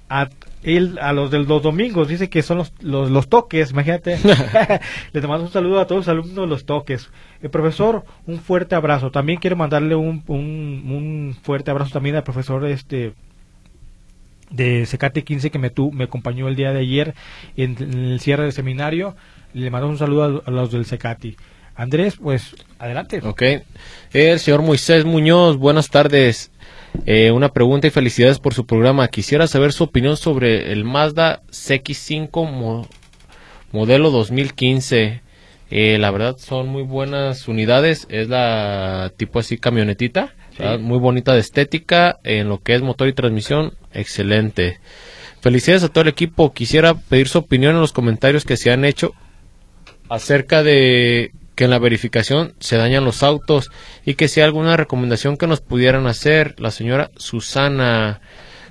[0.10, 0.30] A
[0.62, 4.18] él, a los de los domingos, dice que son los, los, los toques, imagínate.
[5.14, 7.10] Les mando un saludo a todos los alumnos de los toques.
[7.42, 9.10] El profesor, un fuerte abrazo.
[9.10, 13.14] También quiero mandarle un, un, un fuerte abrazo también al profesor este
[14.52, 17.16] de Secate 15 que me, tu, me acompañó el día de ayer
[17.58, 19.16] en, en el cierre del seminario.
[19.54, 21.36] Le mando un saludo a, a los del Secati.
[21.76, 23.20] Andrés, pues adelante.
[23.24, 23.42] Ok.
[24.14, 26.52] El señor Moisés Muñoz, buenas tardes.
[27.06, 29.08] Eh, una pregunta y felicidades por su programa.
[29.08, 32.88] Quisiera saber su opinión sobre el Mazda CX5 mo-
[33.72, 35.22] modelo 2015.
[35.72, 38.06] Eh, la verdad son muy buenas unidades.
[38.10, 40.34] Es la tipo así camionetita.
[40.80, 42.20] Muy bonita de estética.
[42.24, 44.80] En lo que es motor y transmisión, excelente.
[45.42, 46.54] Felicidades a todo el equipo.
[46.54, 49.16] Quisiera pedir su opinión en los comentarios que se han hecho
[50.10, 53.70] acerca de que en la verificación se dañan los autos
[54.06, 58.22] y que si hay alguna recomendación que nos pudieran hacer la señora Susana.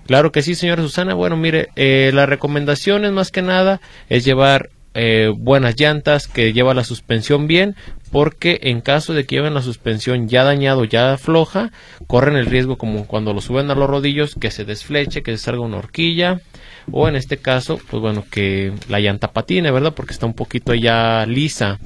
[0.06, 1.14] Claro que sí, señora Susana.
[1.14, 6.52] Bueno, mire, eh, la recomendación es más que nada es llevar eh, buenas llantas, que
[6.52, 7.76] lleva la suspensión bien,
[8.10, 11.70] porque en caso de que lleven la suspensión ya dañado, ya floja,
[12.06, 15.44] corren el riesgo como cuando lo suben a los rodillos, que se desfleche, que se
[15.44, 16.40] salga una horquilla,
[16.90, 19.94] o en este caso, pues bueno, que la llanta patine, ¿verdad?
[19.94, 21.78] Porque está un poquito ya lisa.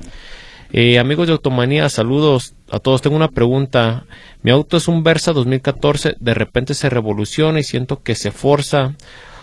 [0.72, 3.02] Eh, amigos de Automanía, saludos a todos.
[3.02, 4.04] Tengo una pregunta.
[4.42, 6.16] Mi auto es un Versa 2014.
[6.18, 8.94] De repente se revoluciona y siento que se forza.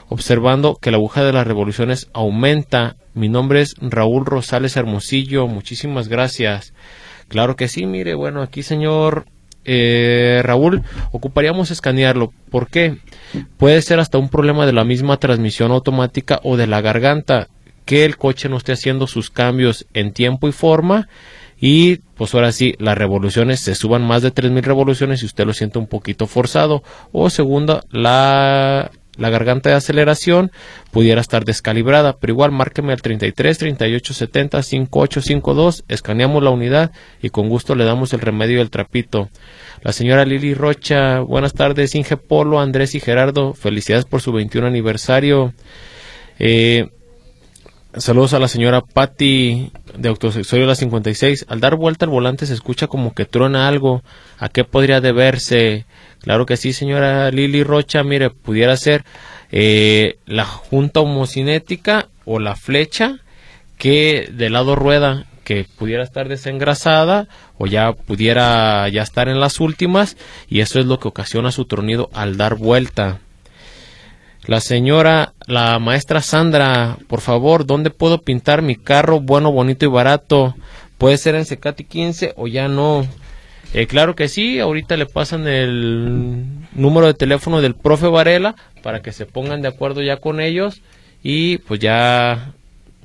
[0.10, 2.98] Observando que la aguja de las revoluciones aumenta.
[3.14, 5.48] Mi nombre es Raúl Rosales Hermosillo.
[5.48, 6.74] Muchísimas gracias.
[7.30, 9.26] Claro que sí, mire, bueno, aquí señor
[9.66, 12.34] eh, Raúl, ocuparíamos escanearlo.
[12.50, 12.98] ¿Por qué?
[13.58, 17.48] Puede ser hasta un problema de la misma transmisión automática o de la garganta
[17.86, 21.08] que el coche no esté haciendo sus cambios en tiempo y forma
[21.60, 25.54] y pues ahora sí las revoluciones se suban más de 3000 revoluciones y usted lo
[25.54, 30.52] siente un poquito forzado o segunda la la garganta de aceleración
[30.92, 36.92] pudiera estar descalibrada, pero igual márqueme al 33 38 70 5852, escaneamos la unidad
[37.22, 39.30] y con gusto le damos el remedio del trapito.
[39.82, 44.68] La señora Lili Rocha, buenas tardes, Inge Polo, Andrés y Gerardo, felicidades por su 21
[44.68, 45.54] aniversario.
[46.40, 46.90] Eh,
[47.96, 51.46] Saludos a la señora Patti de Autosexorio La 56.
[51.48, 54.02] Al dar vuelta al volante se escucha como que truena algo.
[54.40, 55.86] ¿A qué podría deberse?
[56.24, 58.04] Claro que sí, señora Lili Rocha.
[58.04, 59.04] Mire, pudiera ser
[59.52, 63.20] eh, la junta homocinética o la flecha
[63.78, 69.60] que del lado rueda que pudiera estar desengrasada o ya pudiera ya estar en las
[69.60, 70.16] últimas
[70.48, 73.20] y eso es lo que ocasiona su tronido al dar vuelta.
[74.46, 79.90] La señora, la maestra Sandra, por favor, ¿dónde puedo pintar mi carro bueno, bonito y
[79.90, 80.56] barato?
[80.98, 83.06] Puede ser en Secati 15 o ya no.
[83.74, 89.02] Eh, claro que sí, ahorita le pasan el número de teléfono del profe Varela para
[89.02, 90.82] que se pongan de acuerdo ya con ellos
[91.24, 92.54] y pues ya,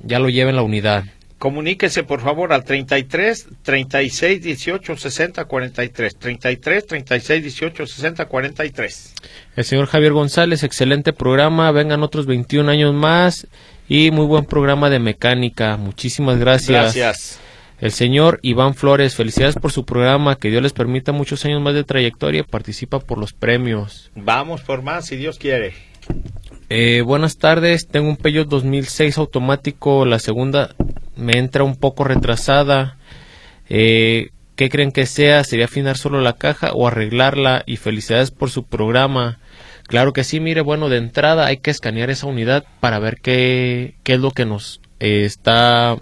[0.03, 1.05] ya lo lleven la unidad.
[1.39, 6.15] Comuníquese por favor al 33 36 18 60 43.
[6.17, 9.13] 33 36 18 60 43.
[9.55, 13.47] El señor Javier González, excelente programa, vengan otros 21 años más
[13.87, 15.77] y muy buen programa de mecánica.
[15.77, 16.93] Muchísimas gracias.
[16.93, 17.39] Gracias.
[17.81, 21.73] El señor Iván Flores, felicidades por su programa, que Dios les permita muchos años más
[21.73, 24.11] de trayectoria, participa por los premios.
[24.15, 25.73] Vamos por más si Dios quiere.
[26.69, 30.75] Eh, buenas tardes, tengo un Peugeot 2006 automático, la segunda
[31.15, 32.97] me entra un poco retrasada.
[33.69, 35.45] Eh, ¿Qué creen que sea?
[35.45, 37.63] ¿Sería afinar solo la caja o arreglarla?
[37.65, 39.39] Y felicidades por su programa.
[39.87, 43.95] Claro que sí, mire, bueno, de entrada hay que escanear esa unidad para ver qué,
[44.03, 45.97] qué es lo que nos eh, está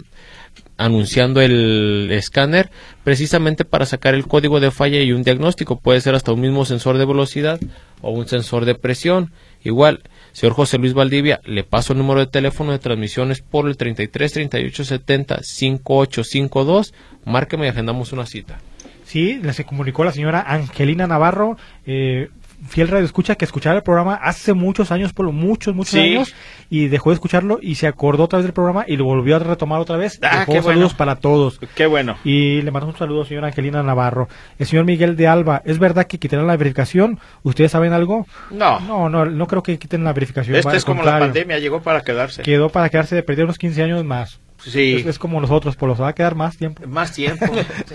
[0.78, 2.70] anunciando el escáner
[3.04, 5.78] precisamente para sacar el código de falla y un diagnóstico.
[5.78, 7.60] Puede ser hasta un mismo sensor de velocidad
[8.00, 9.32] o un sensor de presión.
[9.64, 13.76] Igual, señor José Luis Valdivia, le paso el número de teléfono de transmisiones por el
[13.76, 16.94] 33 38 70 5852.
[17.24, 18.60] Márqueme y agendamos una cita.
[19.04, 21.56] Sí, se comunicó la señora Angelina Navarro.
[21.86, 22.28] eh,
[22.66, 26.00] fiel radio escucha que escuchaba el programa hace muchos años, por muchos, muchos Sí.
[26.00, 26.34] años,
[26.70, 29.38] y dejó de escucharlo y se acordó otra vez del programa y lo volvió a
[29.38, 30.18] retomar otra vez.
[30.22, 30.74] Ah, Dejó qué bueno.
[30.74, 31.60] saludos para todos.
[31.74, 32.16] Qué bueno.
[32.24, 34.28] Y le mandamos un saludo, señora Angelina Navarro.
[34.58, 37.20] El señor Miguel de Alba, ¿es verdad que quitarán la verificación?
[37.42, 38.26] ¿Ustedes saben algo?
[38.50, 40.56] No, No, no, no creo que quiten la verificación.
[40.56, 42.42] este es como la pandemia, llegó para quedarse.
[42.42, 44.40] Quedó para quedarse de perder unos 15 años más.
[44.64, 46.82] Sí, Es, es como nosotros, por los va a quedar más tiempo.
[46.88, 47.46] más tiempo.
[47.86, 47.94] Sí.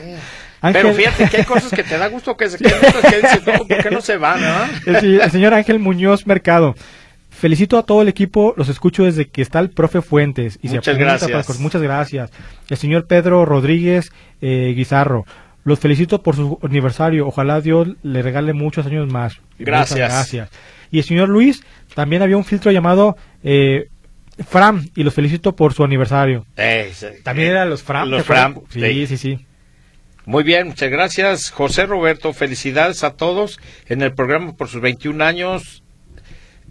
[0.64, 3.46] Ángel- Pero fíjate que hay cosas que te da gusto que se queden, que dices,
[3.46, 4.64] no, ¿por qué no se van, no?
[4.88, 6.74] El, se- el señor Ángel Muñoz Mercado.
[7.30, 10.58] Felicito a todo el equipo, los escucho desde que está el profe Fuentes.
[10.62, 11.46] Y se Muchas apunta gracias.
[11.48, 12.32] para muchas gracias.
[12.70, 14.12] El señor Pedro Rodríguez
[14.42, 15.26] eh, Guizarro.
[15.66, 17.28] Los felicito por su aniversario.
[17.28, 19.40] Ojalá Dios le regale muchos años más.
[19.60, 19.92] Gracias.
[20.00, 20.50] Muchas gracias.
[20.92, 21.64] Y el señor Luis,
[21.96, 23.88] también había un filtro llamado eh,
[24.48, 26.46] Fram y los felicito por su aniversario.
[26.56, 26.92] Eh.
[27.24, 28.10] También eran los Fram.
[28.10, 28.24] Los.
[28.24, 29.08] Fram, sí.
[29.08, 29.46] sí, sí.
[30.26, 31.52] Muy bien, muchas gracias.
[31.52, 33.60] José Roberto, felicidades a todos
[33.90, 35.84] en el programa por sus 21 años.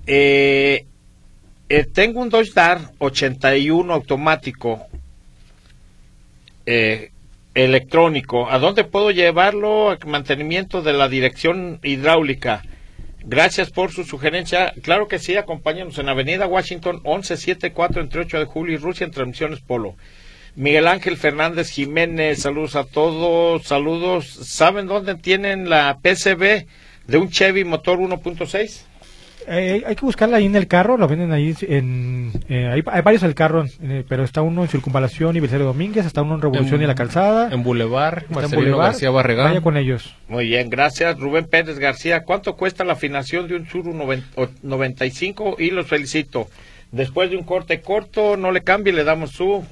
[0.07, 0.87] Eh,
[1.69, 4.87] eh, tengo un Dodge Dart 81 automático
[6.65, 7.11] eh,
[7.55, 8.51] electrónico.
[8.51, 9.91] ¿A dónde puedo llevarlo?
[9.91, 12.63] A mantenimiento de la dirección hidráulica.
[13.23, 14.73] Gracias por su sugerencia.
[14.83, 19.11] Claro que sí, acompáñanos en Avenida Washington 1174 entre 8 de julio y Rusia en
[19.11, 19.95] Transmisiones Polo.
[20.55, 24.27] Miguel Ángel Fernández Jiménez, saludos a todos, saludos.
[24.27, 26.67] ¿Saben dónde tienen la PCB
[27.07, 28.83] de un Chevy motor 1.6?
[29.49, 32.31] Eh, hay que buscarla ahí en el carro, lo venden ahí en...
[32.49, 35.67] eh, hay, hay varios en el carro, eh, pero está uno en Circunvalación y Belisario
[35.67, 38.87] Domínguez, está uno en Revolución En- y La Calzada, En Boulevard, está en Marcelino Boulevard.
[38.93, 39.49] García Barragán.
[39.49, 40.15] Vaya con ellos.
[40.29, 41.19] Muy bien, gracias.
[41.19, 45.57] Rubén Pérez García, ¿cuánto cuesta la afinación de un Suru 90 o- 95?
[45.59, 46.47] Y los felicito.
[46.93, 49.65] Después de un corte corto, no le cambie, le damos su...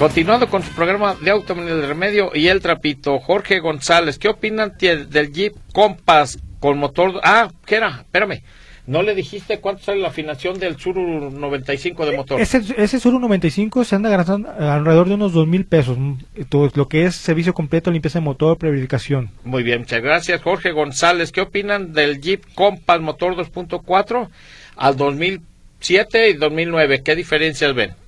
[0.00, 4.72] Continuando con su programa de Automanía del Remedio y el Trapito, Jorge González, ¿qué opinan
[4.78, 7.20] del Jeep Compass con motor?
[7.22, 7.98] Ah, ¿qué era?
[8.00, 8.40] Espérame,
[8.86, 12.40] ¿no le dijiste cuánto sale la afinación del Suru 95 de motor?
[12.40, 16.14] Ese, ese Suru 95 se anda gastando alrededor de unos dos mil pesos, mm,
[16.48, 19.28] todo lo que es servicio completo, limpieza de motor, preverificación.
[19.44, 20.40] Muy bien, muchas gracias.
[20.40, 24.30] Jorge González, ¿qué opinan del Jeep Compass motor 2.4
[24.76, 27.02] al 2007 y 2009?
[27.02, 27.99] ¿Qué diferencias ven?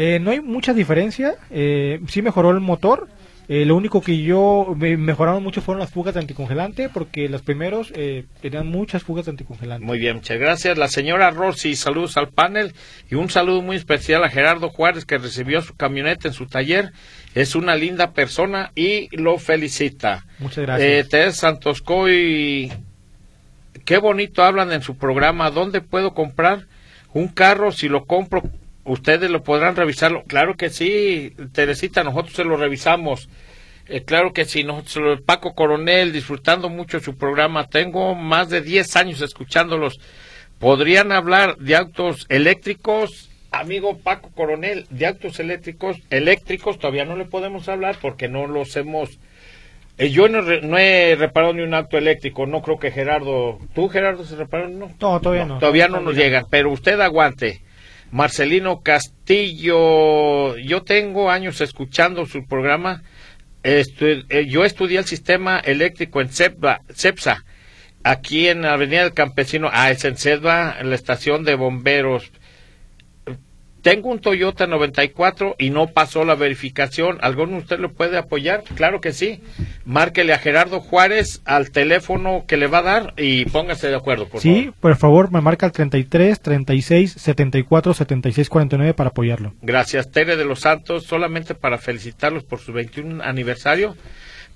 [0.00, 3.08] Eh, no hay mucha diferencia, eh, sí mejoró el motor,
[3.50, 7.40] eh, lo único que yo me mejoraron mucho fueron las fugas de anticongelante, porque los
[7.40, 9.86] primeros eh, tenían muchas fugas de anticongelante.
[9.86, 10.76] Muy bien, muchas gracias.
[10.76, 12.74] La señora Rossi, saludos al panel
[13.10, 16.92] y un saludo muy especial a Gerardo Juárez que recibió su camioneta en su taller.
[17.34, 20.26] Es una linda persona y lo felicita.
[20.40, 20.90] Muchas gracias.
[20.90, 22.70] Eh, Teresa Santos Coy,
[23.86, 25.50] qué bonito hablan en su programa.
[25.50, 26.66] ¿Dónde puedo comprar
[27.14, 27.72] un carro?
[27.72, 28.42] Si lo compro,
[28.88, 30.22] ustedes lo podrán revisarlo.
[30.24, 33.28] Claro que sí, Teresita, nosotros se lo revisamos.
[33.86, 37.68] Eh, claro que sí, nosotros, Paco Coronel, disfrutando mucho su programa.
[37.68, 39.98] Tengo más de 10 años escuchándolos.
[40.58, 43.30] ¿Podrían hablar de autos eléctricos?
[43.50, 48.76] Amigo Paco Coronel, de autos eléctricos, eléctricos todavía no le podemos hablar porque no los
[48.76, 49.18] hemos
[49.96, 53.58] eh, yo no, re- no he reparado ni un auto eléctrico, no creo que Gerardo,
[53.74, 54.68] ¿tú Gerardo se reparó?
[54.68, 55.58] No, No, todavía no.
[55.58, 57.62] Todavía no nos llegan, pero usted aguante.
[58.10, 63.02] Marcelino Castillo, yo tengo años escuchando su programa.
[63.62, 63.84] Eh,
[64.48, 67.44] yo estudié el sistema eléctrico en CEPSA,
[68.02, 69.68] aquí en la Avenida del Campesino.
[69.70, 72.32] Ah, es en en la estación de bomberos.
[73.88, 77.16] Tengo un Toyota 94 y no pasó la verificación.
[77.22, 78.62] ¿Alguno de usted lo puede apoyar?
[78.74, 79.40] Claro que sí.
[79.86, 84.28] Márquele a Gerardo Juárez al teléfono que le va a dar y póngase de acuerdo,
[84.28, 84.74] por sí, favor.
[84.80, 89.54] por favor, me marca el 33, 36, 74, 76, 49 para apoyarlo.
[89.62, 93.96] Gracias, Tere de los Santos, solamente para felicitarlos por su 21 aniversario,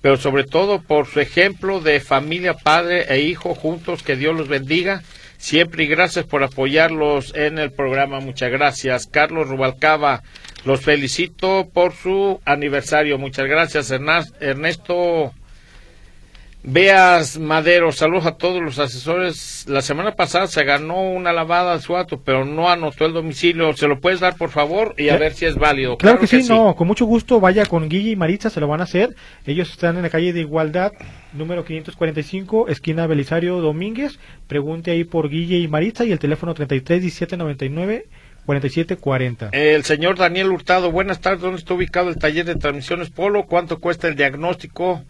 [0.02, 4.02] pero sobre todo por su ejemplo de familia, padre e hijo juntos.
[4.02, 5.02] Que Dios los bendiga.
[5.42, 8.20] Siempre y gracias por apoyarlos en el programa.
[8.20, 9.08] Muchas gracias.
[9.08, 10.22] Carlos Rubalcaba,
[10.64, 13.18] los felicito por su aniversario.
[13.18, 15.34] Muchas gracias, Ernesto.
[16.64, 19.64] Veas Madero, saludos a todos los asesores.
[19.68, 23.72] La semana pasada se ganó una lavada de su auto, pero no anotó el domicilio.
[23.72, 24.94] ¿Se lo puedes dar, por favor?
[24.96, 25.96] Y a Eh, ver si es válido.
[25.98, 28.80] Claro, que, sí, no, con mucho gusto vaya con Guille y Maritza, se lo van
[28.80, 29.16] a hacer.
[29.44, 30.92] Ellos están en la calle de Igualdad,
[31.32, 34.20] número 545, esquina Belisario Domínguez.
[34.46, 38.06] Pregunte ahí por Guille y Maritza y el teléfono 33 17 99
[38.46, 39.48] 47 40.
[39.50, 41.40] El señor Daniel Hurtado, buenas tardes.
[41.40, 43.46] ¿Dónde está ubicado el taller de transmisiones Polo?
[43.46, 45.02] ¿Cuánto cuesta el diagnóstico?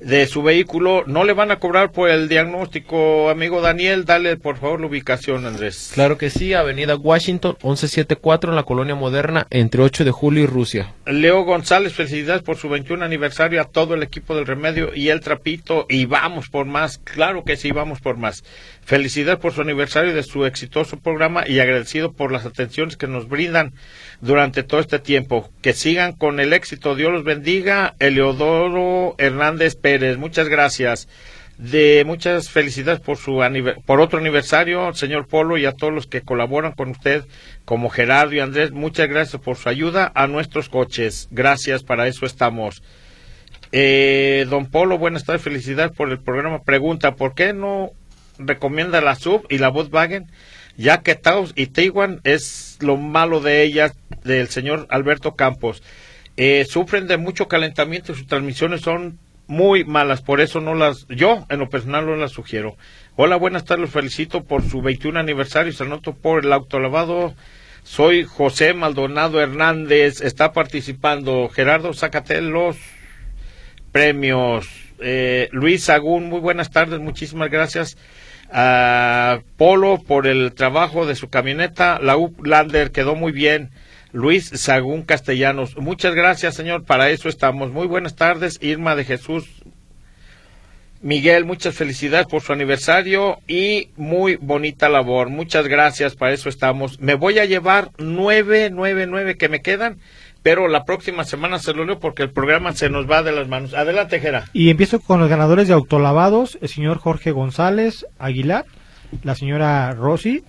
[0.00, 4.56] De su vehículo, no le van a cobrar por el diagnóstico, amigo Daniel, dale por
[4.56, 5.90] favor la ubicación, Andrés.
[5.94, 10.46] Claro que sí, Avenida Washington, 1174 en la Colonia Moderna, entre 8 de julio y
[10.46, 10.92] Rusia.
[11.06, 15.20] Leo González, felicidades por su 21 aniversario a todo el equipo del Remedio y el
[15.20, 18.44] Trapito, y vamos por más, claro que sí, vamos por más.
[18.86, 23.28] Felicidades por su aniversario de su exitoso programa y agradecido por las atenciones que nos
[23.28, 23.72] brindan
[24.20, 25.50] durante todo este tiempo.
[25.60, 26.94] Que sigan con el éxito.
[26.94, 27.96] Dios los bendiga.
[27.98, 31.08] Eleodoro Hernández Pérez, muchas gracias.
[31.58, 33.42] De muchas felicidades por su
[33.86, 37.24] por otro aniversario, señor Polo, y a todos los que colaboran con usted,
[37.64, 41.26] como Gerardo y Andrés, muchas gracias por su ayuda a nuestros coches.
[41.32, 42.84] Gracias, para eso estamos.
[43.72, 46.62] Eh, don Polo, buenas tardes, felicidades por el programa.
[46.62, 47.90] Pregunta, ¿por qué no
[48.38, 50.30] recomienda la sub y la Volkswagen,
[50.76, 55.82] ya que Taos y Tiguan es lo malo de ellas, del señor Alberto Campos.
[56.36, 61.06] Eh, sufren de mucho calentamiento y sus transmisiones son muy malas, por eso no las,
[61.08, 62.76] yo en lo personal no las sugiero.
[63.14, 67.34] Hola, buenas tardes, los felicito por su 21 aniversario, se anoto por el autolavado.
[67.84, 71.48] Soy José Maldonado Hernández, está participando.
[71.48, 72.76] Gerardo, sácate los
[73.92, 74.68] premios.
[74.98, 77.96] Eh, Luis Sagún, muy buenas tardes, muchísimas gracias
[79.56, 81.98] Polo por el trabajo de su camioneta.
[82.00, 83.70] La Uplander quedó muy bien.
[84.12, 85.76] Luis Sagún Castellanos.
[85.76, 86.84] Muchas gracias, señor.
[86.84, 87.70] Para eso estamos.
[87.70, 89.44] Muy buenas tardes, Irma de Jesús.
[91.02, 95.28] Miguel, muchas felicidades por su aniversario y muy bonita labor.
[95.28, 96.98] Muchas gracias, para eso estamos.
[97.00, 99.98] Me voy a llevar nueve, nueve, nueve que me quedan
[100.46, 103.48] pero la próxima semana se lo leo porque el programa se nos va de las
[103.48, 103.74] manos.
[103.74, 104.44] Adelante, Jera.
[104.52, 108.64] Y empiezo con los ganadores de autolavados, el señor Jorge González Aguilar,
[109.24, 110.44] la señora Rosy,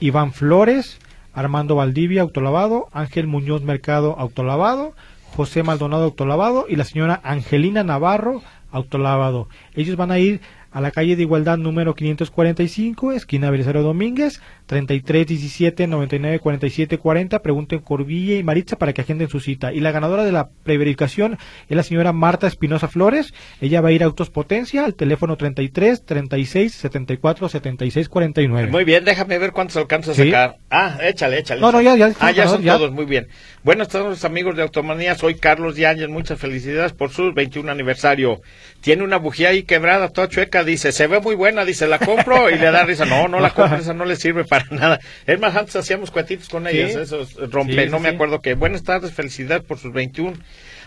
[0.00, 0.98] Iván Flores,
[1.34, 4.94] Armando Valdivia, autolavado, Ángel Muñoz Mercado, autolavado,
[5.36, 9.50] José Maldonado, autolavado, y la señora Angelina Navarro, autolavado.
[9.74, 10.40] Ellos van a ir
[10.72, 17.42] a la calle de Igualdad número 545, esquina Belisario Domínguez, 33 17 99 47 40.
[17.42, 19.72] Pregunten Corvilla y Maritza para que agenden su cita.
[19.72, 23.34] Y la ganadora de la preverificación es la señora Marta Espinosa Flores.
[23.60, 28.70] Ella va a ir a Autos Potencia al teléfono 33 36 74 76 49.
[28.70, 30.56] Muy bien, déjame ver cuántos alcanza a sacar.
[30.70, 31.60] Ah, échale, échale.
[31.60, 32.12] No, no, ya, ya.
[32.18, 33.28] Ah, ya son todos, muy bien.
[33.62, 35.14] Buenas tardes, amigos de Automanía.
[35.16, 36.08] Soy Carlos Yáñez.
[36.08, 38.40] Muchas felicidades por su 21 aniversario.
[38.80, 40.61] Tiene una bujía ahí quebrada, toda chueca.
[40.64, 41.64] Dice, se ve muy buena.
[41.64, 43.04] Dice, la compro y le da risa.
[43.04, 45.00] No, no la compro, esa no le sirve para nada.
[45.26, 48.54] Es más, antes hacíamos cuetitos con ellas, esos rompe, no me acuerdo qué.
[48.54, 50.36] Buenas tardes, felicidades por sus 21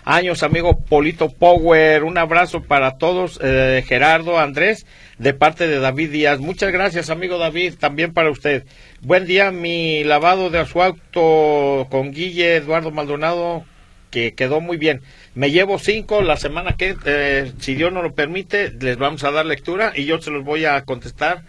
[0.06, 2.04] años, amigo Polito Power.
[2.04, 4.86] Un abrazo para todos, eh, Gerardo, Andrés,
[5.18, 6.40] de parte de David Díaz.
[6.40, 8.64] Muchas gracias, amigo David, también para usted.
[9.02, 13.66] Buen día, mi lavado de su auto con Guille Eduardo Maldonado,
[14.12, 15.02] que quedó muy bien.
[15.36, 19.32] Me llevo cinco la semana que, eh, si Dios no lo permite, les vamos a
[19.32, 21.44] dar lectura y yo se los voy a contestar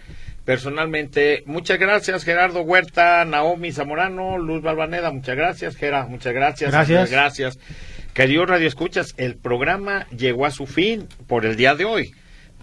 [0.44, 1.44] personalmente.
[1.46, 6.72] Muchas gracias, Gerardo Huerta, Naomi Zamorano, Luz Balvaneda, muchas gracias, Gerardo, muchas gracias.
[6.72, 7.10] Gracias.
[7.10, 7.58] gracias.
[8.12, 12.12] Querido Radio Escuchas, el programa llegó a su fin por el día de hoy,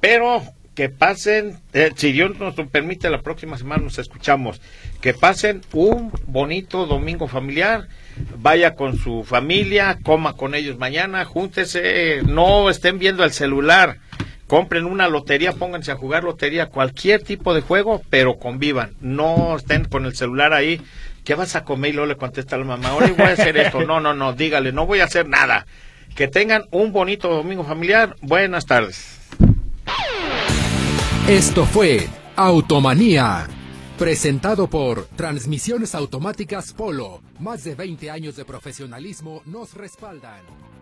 [0.02, 0.44] pero
[0.76, 4.60] que pasen, eh, si Dios nos lo permite, la próxima semana nos escuchamos,
[5.00, 7.88] que pasen un bonito domingo familiar,
[8.38, 14.00] vaya con su familia, coma con ellos mañana, júntese, no estén viendo el celular,
[14.48, 19.86] compren una lotería, pónganse a jugar lotería, cualquier tipo de juego, pero convivan, no estén
[19.86, 20.82] con el celular ahí.
[21.24, 21.92] ¿Qué vas a comer?
[21.92, 23.86] Y luego le contesta a la mamá, ahora voy a hacer esto.
[23.86, 25.66] No, no, no, dígale, no voy a hacer nada.
[26.16, 28.16] Que tengan un bonito domingo familiar.
[28.22, 29.20] Buenas tardes.
[31.28, 33.48] Esto fue Automanía,
[33.98, 37.22] presentado por Transmisiones Automáticas Polo.
[37.44, 40.73] Más de 20 años de profesionalismo nos respaldan.